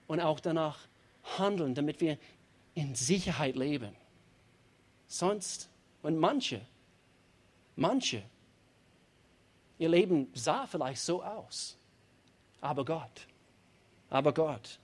[0.06, 0.78] und auch danach
[1.38, 2.18] handeln, damit wir
[2.74, 3.96] in Sicherheit leben.
[5.06, 5.70] Sonst,
[6.02, 6.60] und manche,
[7.76, 8.22] manche,
[9.78, 11.78] ihr Leben sah vielleicht so aus,
[12.60, 13.26] aber Gott,
[14.10, 14.78] aber Gott.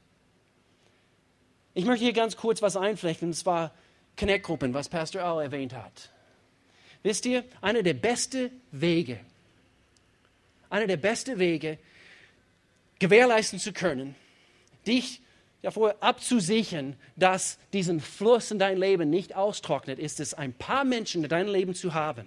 [1.75, 3.73] Ich möchte hier ganz kurz was einflechten, und zwar
[4.17, 6.12] Connect-Gruppen, was Pastor Al erwähnt hat.
[7.03, 9.19] Wisst ihr, einer der besten Wege,
[10.71, 11.79] einer der besten Wege,
[12.99, 14.15] gewährleisten zu können,
[14.87, 15.21] dich
[15.63, 21.23] davor abzusichern, dass diesen Fluss in dein Leben nicht austrocknet, ist es, ein paar Menschen
[21.23, 22.27] in deinem Leben zu haben,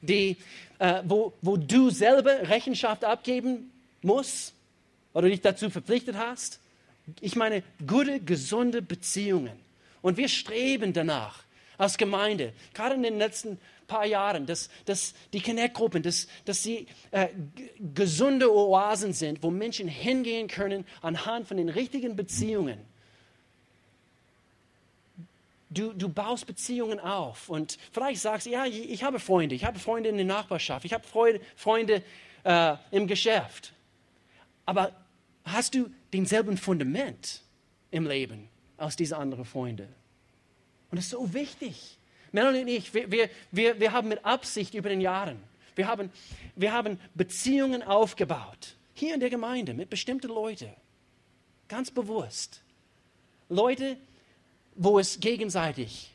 [0.00, 0.36] die,
[0.78, 4.52] äh, wo, wo du selber Rechenschaft abgeben musst
[5.12, 6.60] oder dich dazu verpflichtet hast.
[7.20, 9.58] Ich meine, gute, gesunde Beziehungen.
[10.02, 11.42] Und wir streben danach
[11.78, 16.86] als Gemeinde, gerade in den letzten paar Jahren, dass, dass die Connect-Gruppen, dass, dass sie
[17.10, 17.28] äh,
[17.94, 22.78] gesunde Oasen sind, wo Menschen hingehen können anhand von den richtigen Beziehungen.
[25.70, 29.64] Du, du baust Beziehungen auf und vielleicht sagst du, ja, ich, ich habe Freunde, ich
[29.64, 32.02] habe Freunde in der Nachbarschaft, ich habe Freunde, Freunde
[32.44, 33.72] äh, im Geschäft.
[34.64, 34.92] Aber
[35.44, 37.42] hast du denselben Fundament
[37.90, 39.88] im Leben als diese anderen Freunde?
[40.90, 41.95] Und das ist so wichtig.
[42.32, 45.42] Melanie und ich, wir, wir, wir, haben mit Absicht über den Jahren,
[45.74, 46.10] wir haben,
[46.54, 48.74] wir haben Beziehungen aufgebaut.
[48.94, 50.70] Hier in der Gemeinde mit bestimmten Leuten.
[51.68, 52.62] Ganz bewusst.
[53.48, 53.96] Leute,
[54.74, 56.10] wo es gegenseitig,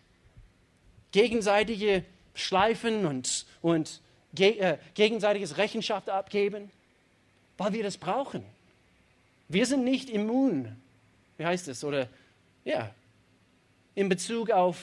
[1.11, 2.03] gegenseitige
[2.33, 4.01] Schleifen und, und
[4.33, 6.71] ge, äh, gegenseitiges Rechenschaft abgeben,
[7.57, 8.43] weil wir das brauchen.
[9.47, 10.75] Wir sind nicht immun,
[11.37, 12.07] wie heißt es, oder
[12.63, 12.93] ja,
[13.95, 14.77] in Bezug auf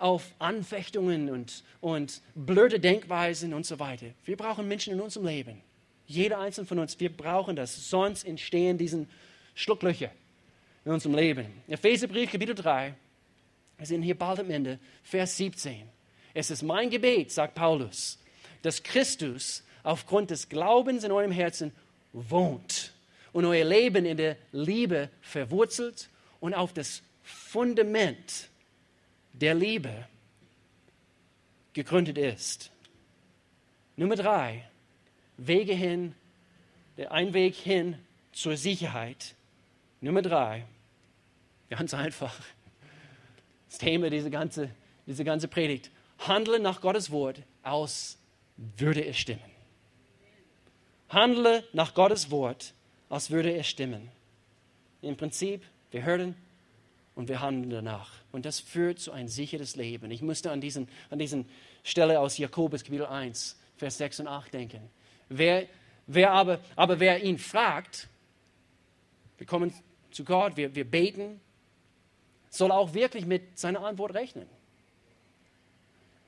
[0.00, 4.06] auf Anfechtungen und, und blöde Denkweisen und so weiter.
[4.24, 5.60] Wir brauchen Menschen in unserem Leben.
[6.06, 7.88] Jeder einzelne von uns, wir brauchen das.
[7.88, 9.06] Sonst entstehen diese
[9.54, 10.10] Schlucklöcher
[10.84, 11.46] in unserem Leben.
[11.68, 12.94] Epheserbrief, Kapitel 3,
[13.78, 15.82] wir sind hier bald am Ende, Vers 17.
[16.34, 18.18] Es ist mein Gebet, sagt Paulus,
[18.62, 21.72] dass Christus aufgrund des Glaubens in eurem Herzen
[22.12, 22.92] wohnt
[23.32, 26.08] und euer Leben in der Liebe verwurzelt
[26.40, 28.49] und auf das Fundament
[29.40, 30.06] der Liebe
[31.72, 32.70] gegründet ist.
[33.96, 34.68] Nummer drei,
[35.36, 36.14] Wege hin,
[37.08, 37.98] ein Weg hin
[38.32, 39.34] zur Sicherheit.
[40.00, 40.64] Nummer drei,
[41.68, 42.34] ganz einfach,
[43.68, 44.70] das Thema dieser ganze,
[45.06, 45.90] diese ganze Predigt.
[46.18, 48.18] Handle nach Gottes Wort aus,
[48.56, 49.40] würde es stimmen.
[51.08, 52.74] Handle nach Gottes Wort,
[53.08, 54.10] als würde es stimmen.
[55.02, 56.36] Im Prinzip, wir hören
[57.20, 58.10] und wir handeln danach.
[58.32, 60.10] Und das führt zu ein sicheres Leben.
[60.10, 61.46] Ich musste an diesen, an diesen
[61.84, 64.80] Stelle aus Jakobus Kapitel 1, Vers 6 und 8 denken.
[65.28, 65.66] Wer,
[66.06, 68.08] wer aber, aber wer ihn fragt,
[69.36, 69.74] wir kommen
[70.10, 71.42] zu Gott, wir, wir beten,
[72.48, 74.48] soll auch wirklich mit seiner Antwort rechnen.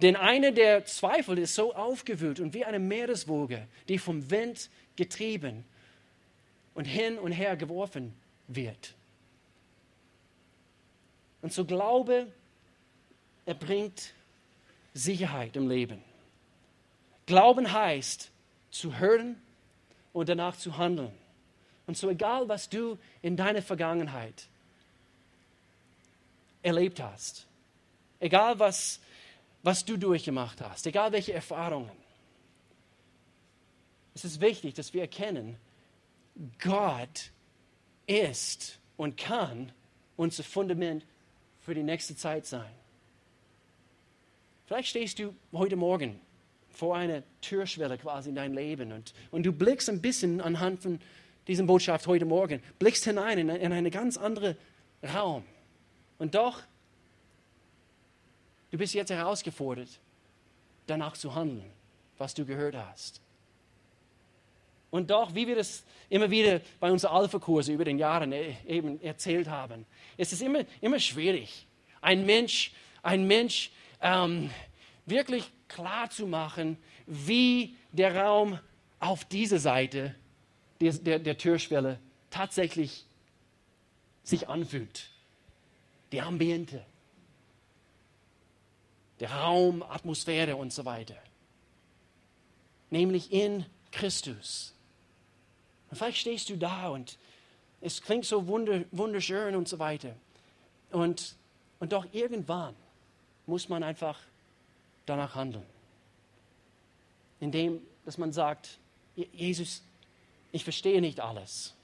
[0.02, 5.64] Denn einer, der zweifelt, ist so aufgewühlt und wie eine Meereswoge, die vom Wind getrieben
[6.74, 8.12] und hin und her geworfen
[8.46, 8.94] wird.
[11.42, 12.28] Und so Glaube,
[13.44, 14.14] er bringt
[14.94, 16.02] Sicherheit im Leben.
[17.26, 18.30] Glauben heißt,
[18.70, 19.40] zu hören
[20.12, 21.12] und danach zu handeln.
[21.86, 24.48] Und so egal, was du in deiner Vergangenheit
[26.62, 27.46] erlebt hast,
[28.20, 29.00] egal was,
[29.62, 31.90] was du durchgemacht hast, egal welche Erfahrungen,
[34.14, 35.56] es ist wichtig, dass wir erkennen,
[36.62, 37.30] Gott
[38.06, 39.72] ist und kann
[40.16, 41.04] unser Fundament
[41.62, 42.70] für die nächste Zeit sein.
[44.66, 46.20] Vielleicht stehst du heute Morgen
[46.70, 50.98] vor einer Türschwelle quasi in dein Leben und, und du blickst ein bisschen anhand von
[51.46, 54.56] dieser Botschaft heute Morgen, blickst hinein in, in einen ganz anderen
[55.14, 55.44] Raum.
[56.18, 56.62] Und doch,
[58.70, 60.00] du bist jetzt herausgefordert,
[60.86, 61.70] danach zu handeln,
[62.18, 63.20] was du gehört hast.
[64.92, 69.00] Und doch, wie wir das immer wieder bei unseren Alpha-Kursen über den Jahren äh, eben
[69.00, 69.86] erzählt haben,
[70.18, 71.66] ist es immer, immer schwierig,
[72.02, 72.72] ein Mensch,
[73.02, 73.70] ein Mensch
[74.02, 74.50] ähm,
[75.06, 76.76] wirklich klar zu machen,
[77.06, 78.58] wie der Raum
[79.00, 80.14] auf dieser Seite
[80.82, 83.06] der, der, der Türschwelle tatsächlich
[84.22, 85.08] sich anfühlt.
[86.12, 86.84] Die Ambiente,
[89.20, 91.16] der Raum, Atmosphäre und so weiter.
[92.90, 94.71] Nämlich in Christus.
[95.92, 97.18] Und vielleicht stehst du da und
[97.82, 100.16] es klingt so wunderschön und so weiter.
[100.90, 101.36] Und,
[101.80, 102.74] und doch irgendwann
[103.44, 104.18] muss man einfach
[105.04, 105.66] danach handeln.
[107.40, 108.78] Indem, dass man sagt,
[109.34, 109.82] Jesus,
[110.50, 111.74] ich verstehe nicht alles.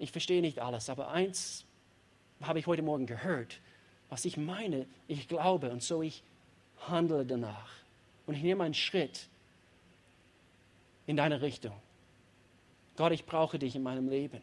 [0.00, 1.64] Ich verstehe nicht alles, aber eins
[2.40, 3.60] habe ich heute Morgen gehört,
[4.08, 6.24] was ich meine, ich glaube und so ich
[6.88, 7.70] handle danach.
[8.26, 9.28] Und ich nehme einen Schritt
[11.06, 11.80] in deine Richtung.
[13.00, 14.42] Gott, ich brauche dich in meinem Leben.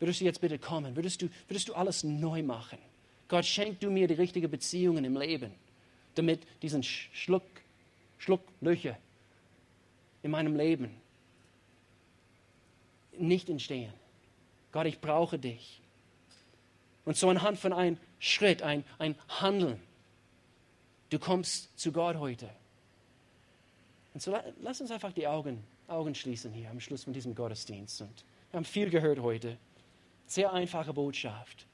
[0.00, 0.94] Würdest du jetzt bitte kommen?
[0.96, 2.76] Würdest du, würdest du alles neu machen?
[3.26, 5.54] Gott, schenk du mir die richtigen Beziehungen im Leben,
[6.14, 7.46] damit diesen Schluck,
[8.18, 8.98] Schlucklöcher
[10.22, 10.94] in meinem Leben
[13.16, 13.94] nicht entstehen.
[14.70, 15.80] Gott, ich brauche dich.
[17.06, 19.80] Und so anhand von einem Schritt, ein, ein Handeln,
[21.08, 22.50] du kommst zu Gott heute.
[24.12, 28.02] Und so lass uns einfach die Augen Augen schließen hier am Schluss von diesem Gottesdienst.
[28.02, 29.56] Und wir haben viel gehört heute.
[30.26, 31.66] Sehr einfache Botschaft.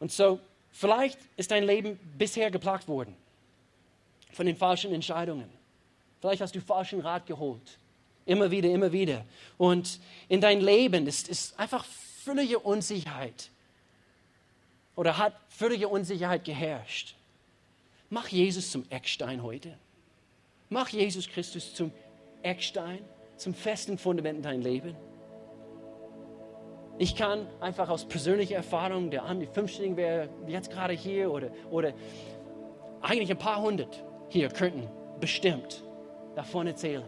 [0.00, 0.40] Und so,
[0.72, 3.14] vielleicht ist dein Leben bisher geplagt worden
[4.32, 5.48] von den falschen Entscheidungen.
[6.20, 7.78] Vielleicht hast du falschen Rat geholt.
[8.26, 9.24] Immer wieder, immer wieder.
[9.58, 11.84] Und in dein Leben ist, ist einfach
[12.24, 13.50] völlige Unsicherheit.
[14.96, 17.14] Oder hat völlige Unsicherheit geherrscht.
[18.10, 19.76] Mach Jesus zum Eckstein heute.
[20.68, 21.92] Mach Jesus Christus zum
[22.42, 23.04] Eckstein,
[23.36, 24.96] zum festen Fundament in dein Leben.
[26.98, 31.92] Ich kann einfach aus persönlicher Erfahrung, der Andi Fünfstelling wäre jetzt gerade hier oder, oder
[33.02, 34.88] eigentlich ein paar hundert hier könnten
[35.20, 35.82] bestimmt
[36.34, 37.04] davon erzählen,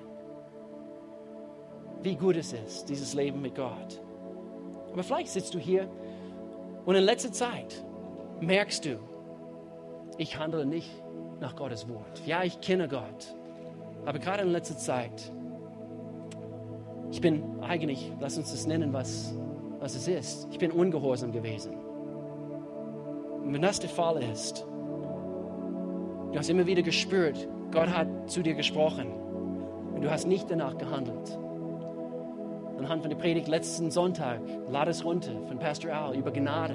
[2.03, 4.01] wie gut es ist, dieses Leben mit Gott.
[4.93, 5.89] Aber vielleicht sitzt du hier
[6.85, 7.85] und in letzter Zeit
[8.41, 8.99] merkst du,
[10.19, 10.91] ich handle nicht
[11.41, 12.23] nach Gottes Wort.
[12.27, 13.37] Ja, ich kenne Gott.
[14.07, 15.33] Aber gerade in letzter Zeit,
[17.11, 19.37] ich bin eigentlich, lass uns das nennen, was,
[19.81, 20.49] was es ist.
[20.53, 21.75] Ich bin ungehorsam gewesen.
[23.45, 24.65] Und wenn das der Fall ist,
[26.33, 29.09] du hast immer wieder gespürt, Gott hat zu dir gesprochen
[29.95, 31.39] und du hast nicht danach gehandelt.
[32.79, 34.41] Anhand von der Predigt letzten Sonntag,
[34.71, 36.75] lade es runter von Pastor Al über Gnade.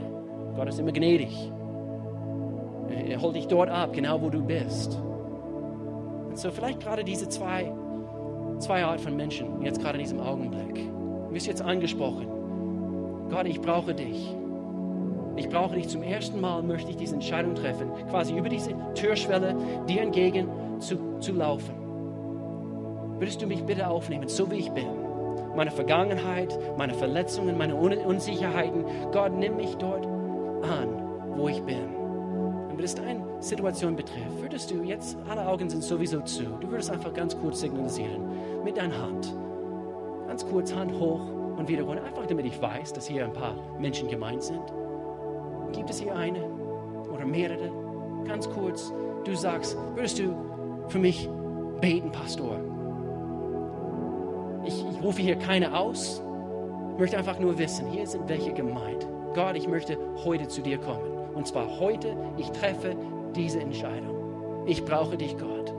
[0.55, 1.51] Gott ist immer gnädig.
[2.89, 4.99] Er holt dich dort ab, genau wo du bist.
[6.33, 7.71] So vielleicht gerade diese zwei,
[8.59, 10.75] zwei Art von Menschen, jetzt gerade in diesem Augenblick.
[10.75, 12.27] Du bist jetzt angesprochen.
[13.29, 14.35] Gott, ich brauche dich.
[15.37, 19.55] ich brauche dich zum ersten Mal, möchte ich diese Entscheidung treffen, quasi über diese Türschwelle
[19.87, 21.73] dir entgegen zu, zu laufen.
[23.19, 24.87] Würdest du mich bitte aufnehmen, so wie ich bin?
[25.55, 28.85] Meine Vergangenheit, meine Verletzungen, meine Unsicherheiten.
[29.11, 30.89] Gott, nimm mich dort an,
[31.35, 31.95] wo ich bin.
[32.69, 36.69] Und wenn es deine Situation betrifft, würdest du jetzt, alle Augen sind sowieso zu, du
[36.69, 38.21] würdest einfach ganz kurz signalisieren
[38.63, 39.33] mit deiner Hand.
[40.27, 41.21] Ganz kurz Hand hoch
[41.57, 44.61] und wieder runter, einfach damit ich weiß, dass hier ein paar Menschen gemeint sind.
[45.73, 46.43] Gibt es hier eine
[47.11, 47.71] oder mehrere?
[48.27, 48.93] Ganz kurz,
[49.25, 50.35] du sagst, würdest du
[50.87, 51.27] für mich
[51.81, 52.59] beten, Pastor?
[54.63, 56.21] Ich, ich rufe hier keine aus,
[56.99, 59.07] möchte einfach nur wissen, hier sind welche gemeint.
[59.33, 61.09] Gott, ich möchte heute zu dir kommen.
[61.33, 62.95] Und zwar heute, ich treffe
[63.35, 64.65] diese Entscheidung.
[64.65, 65.73] Ich brauche dich, Gott.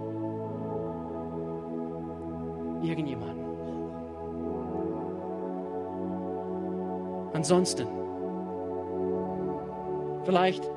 [2.82, 3.40] Irgendjemand.
[7.34, 7.86] Ansonsten,
[10.24, 10.68] vielleicht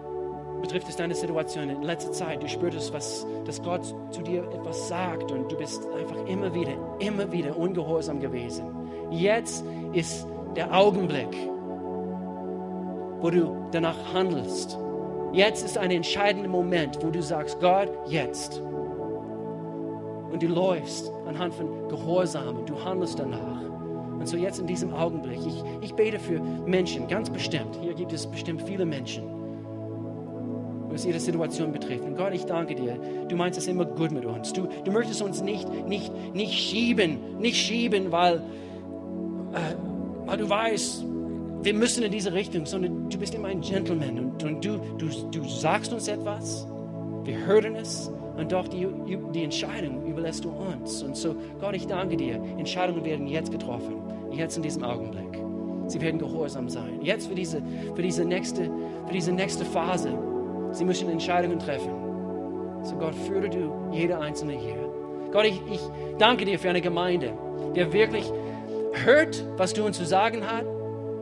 [0.62, 2.42] betrifft es deine Situation in letzter Zeit.
[2.42, 6.74] Du spürst, was, dass Gott zu dir etwas sagt und du bist einfach immer wieder,
[7.00, 8.66] immer wieder ungehorsam gewesen.
[9.12, 9.64] Jetzt
[9.94, 11.36] ist der Augenblick,
[13.20, 14.80] wo du danach handelst.
[15.36, 18.62] Jetzt ist ein entscheidender Moment, wo du sagst, Gott, jetzt.
[20.32, 23.62] Und du läufst anhand von Gehorsam und du handelst danach.
[24.18, 27.78] Und so jetzt in diesem Augenblick, ich, ich bete für Menschen, ganz bestimmt.
[27.82, 29.26] Hier gibt es bestimmt viele Menschen,
[30.88, 32.06] was ihre Situation betrifft.
[32.06, 32.98] Und Gott, ich danke dir.
[33.28, 34.54] Du meinst es immer gut mit uns.
[34.54, 38.36] Du, du möchtest uns nicht, nicht, nicht schieben, nicht schieben, weil,
[39.52, 39.76] äh,
[40.28, 41.04] weil du weißt,
[41.66, 45.08] wir müssen in diese Richtung, sondern du bist immer ein Gentleman und, und du, du,
[45.32, 46.68] du sagst uns etwas,
[47.24, 48.88] wir hören es und doch die,
[49.34, 51.02] die Entscheidung überlässt du uns.
[51.02, 52.36] Und so, Gott, ich danke dir.
[52.58, 53.96] Entscheidungen werden jetzt getroffen,
[54.32, 55.42] jetzt in diesem Augenblick.
[55.88, 57.02] Sie werden gehorsam sein.
[57.02, 57.64] Jetzt für diese,
[57.96, 58.70] für diese, nächste,
[59.08, 60.16] für diese nächste Phase.
[60.72, 61.90] Sie müssen Entscheidungen treffen.
[62.84, 64.78] So, Gott, führe du jede Einzelne hier.
[65.32, 65.82] Gott, ich, ich
[66.20, 67.34] danke dir für eine Gemeinde,
[67.76, 68.32] die wirklich
[69.04, 70.75] hört, was du uns zu sagen hast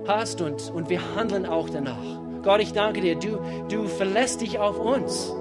[0.08, 1.98] hast und, und wir handeln auch danach.
[2.44, 3.40] Gott, ich danke dir, du,
[3.70, 5.34] du verlässt dich auf uns,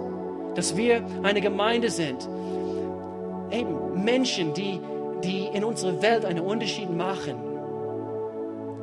[0.55, 2.29] dass wir eine Gemeinde sind.
[3.51, 4.81] Eben Menschen, die,
[5.25, 7.37] die in unserer Welt einen Unterschied machen.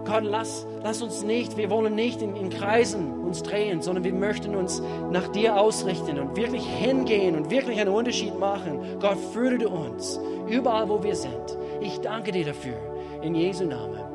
[0.06, 4.14] Gott, lass, lass uns nicht, wir wollen nicht in, in Kreisen uns drehen, sondern wir
[4.14, 8.80] möchten uns nach dir ausrichten und wirklich hingehen und wirklich einen Unterschied machen.
[9.00, 11.58] Gott, führe uns überall, wo wir sind.
[11.80, 12.78] Ich danke dir dafür.
[13.22, 14.09] In Jesu Namen.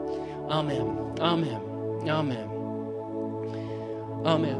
[0.48, 0.86] Amen.
[1.20, 1.60] Amen.
[2.06, 2.50] Amen.
[4.24, 4.56] Amen.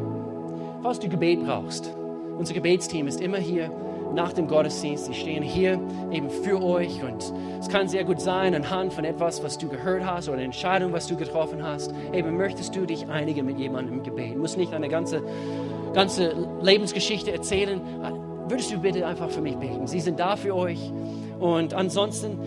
[0.83, 1.95] Falls du Gebet brauchst,
[2.39, 3.71] unser Gebetsteam ist immer hier
[4.15, 5.07] nach dem Gottesdienst.
[5.07, 5.81] Sie stehen hier
[6.13, 10.05] eben für euch und es kann sehr gut sein anhand von etwas, was du gehört
[10.05, 11.93] hast oder eine Entscheidung, was du getroffen hast.
[12.13, 14.35] Eben möchtest du dich einigen mit jemandem im Gebet.
[14.35, 15.23] Du musst nicht eine ganze,
[15.93, 17.81] ganze Lebensgeschichte erzählen.
[18.49, 19.87] Würdest du bitte einfach für mich beten?
[19.87, 20.93] Sie sind da für euch
[21.41, 22.39] und ansonsten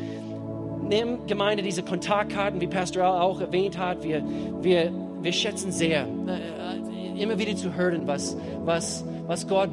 [0.88, 4.04] nimm Gemeinde diese Kontaktkarten, wie Pastor auch erwähnt hat.
[4.04, 4.24] Wir,
[4.62, 9.70] wir, wir schätzen sehr, äh, immer wieder zu hören, was, was, was Gott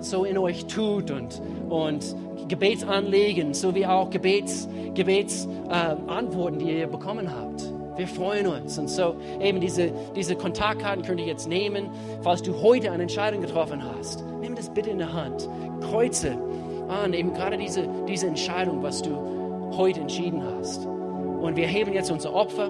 [0.00, 2.16] so in euch tut und, und
[2.48, 7.62] Gebetsanliegen sowie auch Gebetsantworten, Gebets, äh, die ihr bekommen habt.
[7.96, 8.78] Wir freuen uns.
[8.78, 11.90] Und so eben diese, diese Kontaktkarten könnt ihr jetzt nehmen,
[12.22, 14.24] falls du heute eine Entscheidung getroffen hast.
[14.40, 15.48] Nimm das bitte in der Hand.
[15.82, 16.38] Kreuze
[16.88, 19.39] an, eben gerade diese, diese Entscheidung, was du
[19.76, 20.86] heute entschieden hast.
[20.86, 22.68] Und wir heben jetzt unser Opfer,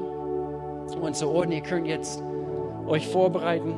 [1.00, 1.52] unser Orden.
[1.52, 2.22] Ihr könnt jetzt
[2.86, 3.74] euch vorbereiten.